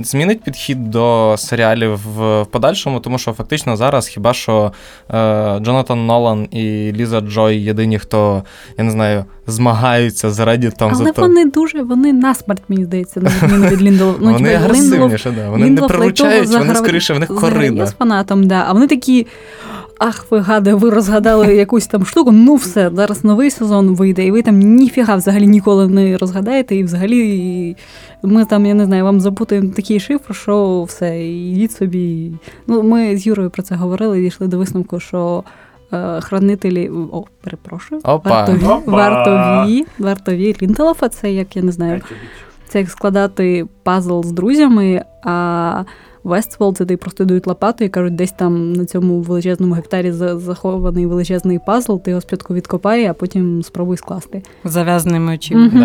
Змінить 0.02 0.42
підхід 0.42 0.90
до 0.90 1.34
серіалів 1.38 1.90
в, 1.92 2.42
в 2.42 2.46
подальшому, 2.46 3.00
тому 3.00 3.18
що 3.18 3.32
фактично 3.32 3.76
зараз 3.76 4.06
хіба 4.06 4.34
що 4.34 4.72
е, 5.10 5.12
Джонатан 5.60 6.06
Нолан 6.06 6.48
і 6.50 6.92
Ліза 6.92 7.20
Джой 7.20 7.56
єдині, 7.56 7.98
хто, 7.98 8.42
я 8.78 8.84
не 8.84 8.90
знаю, 8.90 9.24
змагаються 9.46 10.30
з 10.30 10.38
Реддітом 10.38 10.94
за 10.94 11.02
Але 11.02 11.12
то. 11.12 11.22
вони 11.22 11.44
дуже, 11.44 11.82
вони 11.82 12.12
насмерть, 12.12 12.62
мені 12.68 12.84
здається, 12.84 13.20
на 13.20 13.30
відміну 13.30 13.68
від 13.68 13.82
Ліндол. 13.82 14.14
Ну, 14.20 14.26
вони 14.32 14.48
типу, 14.48 14.64
агресивніше, 14.64 15.30
да. 15.30 15.50
вони 15.50 15.64
не 15.64 15.70
Лінделов 15.70 15.88
приручають, 15.88 16.48
вони 16.48 16.74
скоріше, 16.74 17.14
в 17.14 17.18
них 17.18 17.28
заграє 17.28 17.68
корида. 17.68 17.86
з 17.86 17.92
фанатом, 17.92 18.46
да. 18.46 18.64
А 18.68 18.72
вони 18.72 18.86
такі. 18.86 19.26
Ах, 20.02 20.26
ви 20.30 20.38
гади, 20.38 20.74
ви 20.74 20.90
розгадали 20.90 21.54
якусь 21.56 21.86
там 21.86 22.06
штуку. 22.06 22.32
Ну 22.32 22.54
все, 22.54 22.90
зараз 22.94 23.24
новий 23.24 23.50
сезон 23.50 23.94
вийде, 23.94 24.24
і 24.24 24.30
ви 24.30 24.42
там 24.42 24.58
ніфіга 24.58 25.16
взагалі 25.16 25.46
ніколи 25.46 25.88
не 25.88 26.16
розгадаєте, 26.16 26.76
і 26.76 26.84
взагалі 26.84 27.38
і 27.38 27.76
ми 28.22 28.44
там, 28.44 28.66
я 28.66 28.74
не 28.74 28.84
знаю, 28.84 29.04
вам 29.04 29.20
запутаємо 29.20 29.70
такий 29.76 30.00
шифр, 30.00 30.34
що 30.34 30.82
все, 30.82 31.28
йдіть 31.28 31.72
собі. 31.72 32.32
Ну, 32.66 32.82
ми 32.82 33.16
з 33.16 33.26
Юрою 33.26 33.50
про 33.50 33.62
це 33.62 33.74
говорили, 33.74 34.20
дійшли 34.20 34.46
до 34.46 34.58
висновку, 34.58 35.00
що 35.00 35.44
е, 35.92 36.20
хранителі. 36.20 36.90
О, 37.12 37.24
перепрошую. 37.44 38.00
Опа. 38.04 38.30
Вартові, 38.30 38.64
Опа. 38.64 38.92
вартові, 38.92 39.86
вартові 39.98 40.56
Лінтелофа, 40.62 41.08
це 41.08 41.32
як 41.32 41.56
я 41.56 41.62
не 41.62 41.72
знаю. 41.72 42.00
Це 42.68 42.78
як 42.78 42.90
складати 42.90 43.66
пазл 43.82 44.22
з 44.22 44.32
друзями, 44.32 45.04
а 45.24 45.84
Вествол 46.24 46.74
це 46.74 46.84
ти 46.84 46.96
просто 46.96 47.24
дають 47.24 47.46
лопату 47.46 47.84
і 47.84 47.88
кажуть, 47.88 48.14
десь 48.14 48.32
там 48.32 48.72
на 48.72 48.84
цьому 48.84 49.20
величезному 49.20 49.74
гектарі 49.74 50.12
захований 50.12 51.06
величезний 51.06 51.58
пазл, 51.66 51.96
ти 51.96 52.10
його 52.10 52.20
спочатку 52.20 52.54
відкопай, 52.54 53.06
а 53.06 53.14
потім 53.14 53.62
спробуй 53.62 53.96
скласти. 53.96 54.42
Зав'язаними 54.64 55.34
очима. 55.34 55.66
Мгм. 55.66 55.80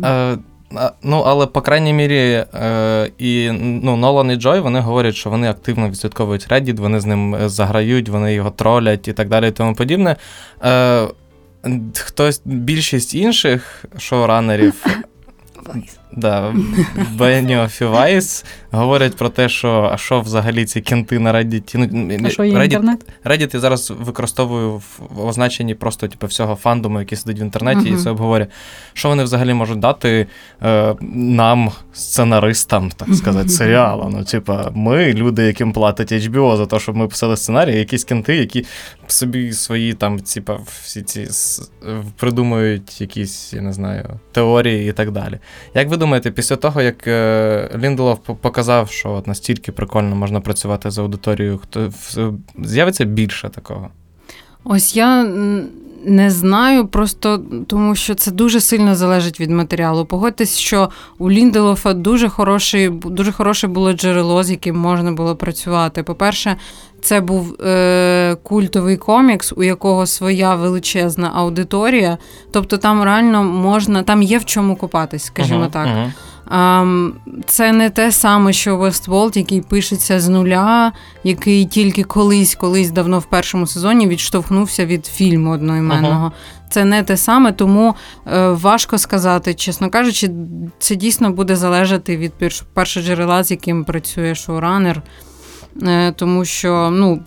Да. 0.00 0.38
А, 0.74 0.90
ну, 1.02 1.22
але, 1.26 1.46
по 1.46 1.60
крайній 1.60 1.92
мірі, 1.92 2.44
е, 2.54 3.10
і 3.18 3.50
ну, 3.82 3.96
Нолан 3.96 4.30
і 4.30 4.36
Джой 4.36 4.60
вони 4.60 4.80
говорять, 4.80 5.14
що 5.14 5.30
вони 5.30 5.50
активно 5.50 5.88
відслідковують 5.88 6.48
Reddit, 6.48 6.76
вони 6.76 7.00
з 7.00 7.06
ним 7.06 7.34
е, 7.34 7.48
заграють, 7.48 8.08
вони 8.08 8.34
його 8.34 8.50
тролять 8.50 9.08
і 9.08 9.12
так 9.12 9.28
далі, 9.28 9.48
і 9.48 9.50
тому 9.50 9.74
подібне. 9.74 10.16
Е, 10.64 11.08
хтось, 11.94 12.42
більшість 12.44 13.14
інших 13.14 13.84
шоуранерів, 13.98 14.84
да, 16.16 16.54
і 17.12 17.84
Weiss, 17.84 18.44
говорять 18.70 19.16
про 19.16 19.28
те, 19.28 19.48
що 19.48 19.90
а 19.92 19.96
що 19.96 20.20
взагалі 20.20 20.64
ці 20.64 20.80
кінти 20.80 21.18
на 21.18 21.32
Reddit. 21.32 21.76
Ну, 21.92 22.18
А 22.24 22.30
що 22.30 22.44
є 22.44 22.54
Reddit, 22.54 22.64
інтернет? 22.64 23.06
Reddit 23.24 23.50
я 23.54 23.60
зараз 23.60 23.92
використовую 24.00 24.82
в 24.98 25.26
означенні 25.26 25.74
просто 25.74 26.08
типу, 26.08 26.26
всього 26.26 26.54
фандому, 26.54 27.00
який 27.00 27.18
сидить 27.18 27.40
в 27.40 27.42
інтернеті, 27.42 27.88
і 27.88 27.96
це 27.96 28.10
обговорює. 28.10 28.46
Що 28.92 29.08
вони 29.08 29.24
взагалі 29.24 29.54
можуть 29.54 29.78
дати 29.78 30.26
е, 30.62 30.94
нам, 31.12 31.70
сценаристам, 31.92 32.90
так 32.96 33.14
сказати, 33.14 33.48
серіалу? 33.48 34.08
Ну, 34.12 34.24
типа, 34.24 34.70
ми, 34.74 35.12
люди, 35.12 35.42
яким 35.42 35.72
платить 35.72 36.12
HBO 36.12 36.56
за 36.56 36.66
те, 36.66 36.78
щоб 36.78 36.96
ми 36.96 37.08
писали 37.08 37.36
сценарії, 37.36 37.78
якісь 37.78 38.04
кінти, 38.04 38.36
які 38.36 38.64
собі 39.06 39.52
свої 39.52 39.92
там, 39.94 40.18
типа, 40.18 40.58
всі 40.82 41.02
ці 41.02 41.28
придумують 42.16 43.00
якісь, 43.00 43.52
я 43.52 43.60
не 43.60 43.72
знаю, 43.72 44.20
теорії 44.32 44.88
і 44.88 44.92
так 44.92 45.10
далі. 45.10 45.38
Як 45.74 45.88
ви 45.88 45.96
думаєте, 46.02 46.30
після 46.30 46.56
того, 46.56 46.82
як 46.82 47.06
е, 47.06 47.70
Лінделов 47.78 48.18
показав, 48.18 48.90
що 48.90 49.10
от 49.10 49.26
настільки 49.26 49.72
прикольно 49.72 50.16
можна 50.16 50.40
працювати 50.40 50.90
з 50.90 50.98
аудиторією, 50.98 51.58
хто 51.58 51.92
з'явиться 52.64 53.04
більше 53.04 53.48
такого? 53.48 53.88
Ось 54.64 54.96
я 54.96 55.24
не 56.04 56.30
знаю, 56.30 56.86
просто 56.86 57.40
тому 57.66 57.94
що 57.94 58.14
це 58.14 58.30
дуже 58.30 58.60
сильно 58.60 58.94
залежить 58.94 59.40
від 59.40 59.50
матеріалу. 59.50 60.04
Погодьтесь, 60.04 60.58
що 60.58 60.90
у 61.18 61.30
Лінделофа 61.30 61.92
дуже 61.92 62.28
хороший, 62.28 62.88
дуже 62.88 63.32
хороше 63.32 63.66
було 63.68 63.92
джерело, 63.92 64.42
з 64.42 64.50
яким 64.50 64.76
можна 64.76 65.12
було 65.12 65.36
працювати. 65.36 66.02
По-перше, 66.02 66.56
це 67.00 67.20
був 67.20 67.62
е, 67.62 68.36
культовий 68.42 68.96
комікс, 68.96 69.52
у 69.56 69.62
якого 69.62 70.06
своя 70.06 70.54
величезна 70.54 71.32
аудиторія. 71.34 72.18
Тобто 72.50 72.76
там 72.76 73.02
реально 73.02 73.42
можна, 73.42 74.02
там 74.02 74.22
є 74.22 74.38
в 74.38 74.44
чому 74.44 74.76
купатись, 74.76 75.24
скажімо 75.24 75.60
Мгм, 75.60 75.70
так. 75.70 75.86
мгм. 75.86 76.12
Ам, 76.44 77.14
Це 77.46 77.72
не 77.72 77.90
те 77.90 78.12
саме, 78.12 78.52
що 78.52 78.78
Westworld, 78.78 79.38
який 79.38 79.60
пишеться 79.60 80.20
з 80.20 80.28
нуля, 80.28 80.92
який 81.24 81.64
тільки 81.64 82.02
колись, 82.02 82.54
колись 82.54 82.90
давно 82.90 83.18
в 83.18 83.24
першому 83.24 83.66
сезоні 83.66 84.06
відштовхнувся 84.08 84.86
від 84.86 85.06
фільму 85.06 85.50
одноіменного. 85.50 86.32
Це 86.70 86.84
не 86.84 87.02
те 87.02 87.16
саме, 87.16 87.52
тому 87.52 87.94
е, 88.32 88.48
важко 88.48 88.98
сказати, 88.98 89.54
чесно 89.54 89.90
кажучи, 89.90 90.30
це 90.78 90.94
дійсно 90.96 91.30
буде 91.30 91.56
залежати 91.56 92.16
від 92.16 92.32
перш- 92.40 92.64
першоджерела, 92.74 93.44
з 93.44 93.50
яким 93.50 93.84
працює 93.84 94.34
шоуранер. 94.34 95.02
Е, 95.82 96.12
Тому 96.12 96.44
що, 96.44 96.90
ну. 96.92 97.20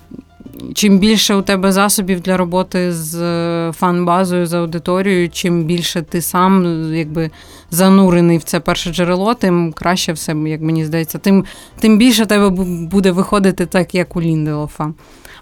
Чим 0.74 1.00
більше 1.00 1.36
у 1.36 1.42
тебе 1.42 1.72
засобів 1.72 2.22
для 2.22 2.38
роботи 2.38 2.92
з 2.94 3.16
е, 3.22 3.72
фан-базою, 3.72 4.46
з 4.46 4.54
аудиторією, 4.54 5.30
чим 5.30 5.64
більше 5.64 6.02
ти 6.02 6.22
сам 6.22 6.66
якби 6.94 7.32
занурений 7.72 8.38
в 8.38 8.44
це 8.44 8.60
перше 8.60 8.94
джерело, 8.94 9.34
тим 9.34 9.74
краще 9.74 10.14
все, 10.14 10.36
як 10.46 10.62
мені 10.62 10.86
здається, 10.86 11.18
тим, 11.18 11.46
тим 11.80 11.98
більше 11.98 12.26
тебе 12.26 12.50
буде 12.90 13.12
виходити 13.12 13.66
так, 13.66 13.96
як 13.96 14.16
у 14.16 14.22
Лінделофа. 14.22 14.94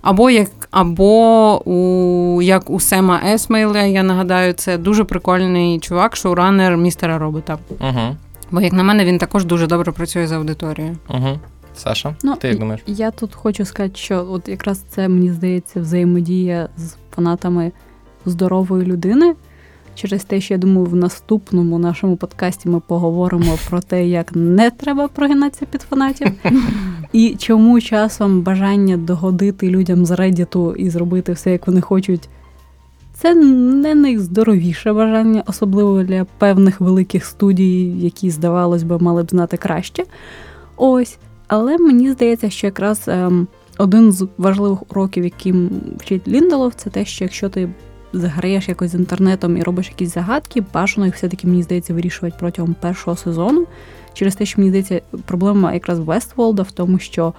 Або 0.01 0.29
як 0.29 0.49
або 0.71 1.61
у 1.69 2.41
як 2.41 2.69
у 2.69 2.79
Сема 2.79 3.21
Есмейля, 3.25 3.81
я 3.81 4.03
нагадаю, 4.03 4.53
це 4.53 4.77
дуже 4.77 5.03
прикольний 5.03 5.79
чувак, 5.79 6.15
шоуранер 6.15 6.77
містера 6.77 7.17
робота. 7.17 7.57
Угу. 7.79 8.15
Бо, 8.51 8.61
як 8.61 8.73
на 8.73 8.83
мене, 8.83 9.05
він 9.05 9.17
також 9.17 9.45
дуже 9.45 9.67
добре 9.67 9.91
працює 9.91 10.27
з 10.27 10.31
аудиторією. 10.31 10.97
Угу. 11.09 11.39
Саша, 11.75 12.15
Ну, 12.23 12.35
ти 12.35 12.47
як 12.47 12.59
думаєш? 12.59 12.81
Я 12.87 13.11
тут 13.11 13.35
хочу 13.35 13.65
сказати, 13.65 13.95
що 13.95 14.27
от 14.31 14.49
якраз 14.49 14.79
це 14.89 15.07
мені 15.07 15.31
здається 15.31 15.81
взаємодія 15.81 16.69
з 16.77 16.95
фанатами 17.15 17.71
здорової 18.25 18.85
людини. 18.85 19.35
Через 19.95 20.23
те, 20.23 20.41
що 20.41 20.53
я 20.53 20.57
думаю, 20.57 20.85
в 20.85 20.95
наступному 20.95 21.79
нашому 21.79 22.15
подкасті 22.15 22.69
ми 22.69 22.79
поговоримо 22.79 23.57
про 23.69 23.81
те, 23.81 24.07
як 24.07 24.35
не 24.35 24.69
треба 24.71 25.07
прогинатися 25.07 25.65
під 25.65 25.81
фанатів, 25.81 26.27
і 27.13 27.35
чому 27.39 27.81
часом 27.81 28.41
бажання 28.41 28.97
догодити 28.97 29.69
людям 29.69 30.05
з 30.05 30.11
Reddit 30.11 30.75
і 30.75 30.89
зробити 30.89 31.33
все, 31.33 31.51
як 31.51 31.67
вони 31.67 31.81
хочуть. 31.81 32.29
Це 33.13 33.35
не 33.35 33.95
найздоровіше 33.95 34.93
бажання, 34.93 35.43
особливо 35.45 36.03
для 36.03 36.25
певних 36.37 36.81
великих 36.81 37.25
студій, 37.25 37.83
які, 37.97 38.29
здавалось 38.29 38.83
би, 38.83 38.99
мали 38.99 39.23
б 39.23 39.29
знати 39.29 39.57
краще. 39.57 40.03
Ось. 40.77 41.17
Але 41.47 41.77
мені 41.77 42.11
здається, 42.11 42.49
що 42.49 42.67
якраз 42.67 43.03
ем, 43.07 43.47
один 43.77 44.11
з 44.11 44.27
важливих 44.37 44.91
уроків, 44.91 45.23
яким 45.23 45.69
вчить 45.97 46.27
Лінделов, 46.27 46.73
це 46.73 46.89
те, 46.89 47.05
що 47.05 47.23
якщо 47.25 47.49
ти 47.49 47.69
заграєш 48.13 48.69
якось 48.69 48.91
з 48.91 48.95
інтернетом 48.95 49.57
і 49.57 49.63
робиш 49.63 49.89
якісь 49.89 50.13
загадки, 50.13 50.63
бажано 50.73 51.05
їх 51.05 51.15
все-таки, 51.15 51.47
мені 51.47 51.63
здається, 51.63 51.93
вирішувати 51.93 52.37
протягом 52.39 52.75
першого 52.79 53.17
сезону. 53.17 53.65
Через 54.13 54.35
те, 54.35 54.45
що 54.45 54.61
мені 54.61 54.69
здається, 54.69 55.01
проблема 55.25 55.73
якраз 55.73 55.99
Вестволда 55.99 56.63
в 56.63 56.71
тому, 56.71 56.99
що 56.99 57.33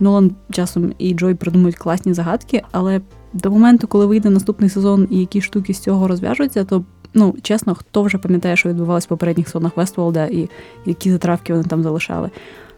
Нолан 0.00 0.30
часом 0.50 0.92
і 0.98 1.14
Джой 1.14 1.34
придумують 1.34 1.76
класні 1.76 2.14
загадки, 2.14 2.62
але 2.72 3.00
до 3.32 3.50
моменту, 3.50 3.86
коли 3.86 4.06
вийде 4.06 4.30
наступний 4.30 4.70
сезон 4.70 5.08
і 5.10 5.18
які 5.18 5.40
штуки 5.40 5.74
з 5.74 5.78
цього 5.78 6.08
розв'яжуться, 6.08 6.64
то 6.64 6.84
ну 7.14 7.34
чесно, 7.42 7.74
хто 7.74 8.02
вже 8.02 8.18
пам'ятає, 8.18 8.56
що 8.56 8.68
відбувалось 8.68 9.04
в 9.04 9.08
попередніх 9.08 9.48
сезонах 9.48 9.76
Вестволда 9.76 10.26
і 10.26 10.48
які 10.86 11.10
затравки 11.10 11.52
вони 11.52 11.64
там 11.64 11.82
залишали. 11.82 12.30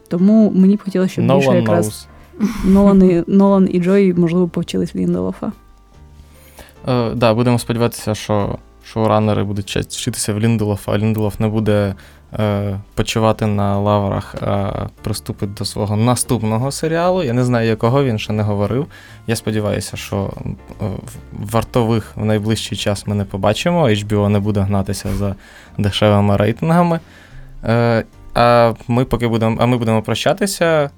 Тому 0.09 0.53
мені 0.55 0.77
б 0.77 0.83
хотілося, 0.85 1.13
щоб 1.13 1.25
No 1.25 1.37
більше 1.37 1.57
якраз. 1.57 2.09
Нолан 2.65 3.11
і, 3.11 3.25
Нолан 3.27 3.69
і 3.73 3.81
Джой, 3.81 4.15
можливо, 4.15 4.49
повчились 4.49 4.95
в 4.95 4.99
Лінделофа. 4.99 5.53
Е, 6.89 7.11
да, 7.15 7.35
будемо 7.35 7.59
сподіватися, 7.59 8.15
що 8.15 8.59
шоураннери 8.85 9.45
будуть 9.45 9.77
вчитися 9.77 10.35
в 10.35 10.41
Лінделофа, 10.41 10.93
а 10.93 10.99
Лінделоф 10.99 11.41
не 11.41 11.49
буде 11.49 11.95
е, 12.39 12.81
почувати 12.95 13.47
на 13.47 13.79
лаврах, 13.79 14.35
а 14.35 14.87
приступить 15.03 15.55
до 15.55 15.65
свого 15.65 15.97
наступного 15.97 16.71
серіалу. 16.71 17.23
Я 17.23 17.33
не 17.33 17.45
знаю, 17.45 17.69
якого 17.69 18.05
він 18.05 18.19
ще 18.19 18.33
не 18.33 18.43
говорив. 18.43 18.87
Я 19.27 19.37
сподіваюся, 19.37 19.97
що 19.97 20.33
е, 20.83 20.85
вартових 21.33 22.13
в 22.17 22.25
найближчий 22.25 22.79
час 22.79 23.07
ми 23.07 23.15
не 23.15 23.25
побачимо. 23.25 23.89
HBO 23.89 24.29
не 24.29 24.39
буде 24.39 24.61
гнатися 24.61 25.09
за 25.15 25.35
дешевими 25.79 26.37
рейтингами. 26.37 27.01
Е, 27.65 28.05
а 28.35 28.75
ми 28.89 29.05
поки 29.05 29.29
будемо, 29.29 29.57
а 29.61 29.67
ми 29.67 29.77
будемо 29.77 30.03
прощатися, 30.03 30.91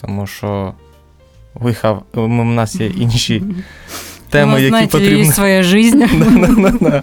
тому 0.00 0.26
що 0.26 0.74
have, 1.62 2.00
у 2.14 2.44
нас 2.44 2.80
є 2.80 2.86
інші 2.86 3.42
теми, 4.30 4.52
Ну, 4.52 4.58
які 4.58 4.68
знаєте, 4.68 4.92
потрібні. 4.92 5.24
є 5.26 5.32
своя 5.32 5.62
життя. 5.62 6.08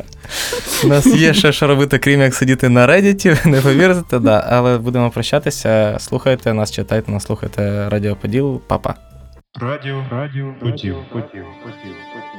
У 0.84 0.88
нас 0.88 1.06
є 1.06 1.34
ще 1.34 1.52
що 1.52 1.68
робити, 1.68 1.98
крім 1.98 2.22
як 2.22 2.36
сидіти 2.36 2.70
на 2.70 2.88
Reddit, 2.88 3.48
не 3.48 3.62
повірите, 3.62 4.20
да. 4.20 4.48
але 4.50 4.78
будемо 4.78 5.10
прощатися. 5.10 5.98
Слухайте 6.00 6.54
нас, 6.54 6.72
читайте 6.72 7.12
нас, 7.12 7.24
слухайте 7.24 7.90
Радіо 7.90 8.16
Поділ. 8.16 8.62
Па-па. 8.68 8.96
Радіо, 9.62 10.04
радіо, 10.12 10.54
поділ, 10.60 10.96
поділ, 11.14 11.44
поділ, 11.64 11.94
поділ. 12.14 12.37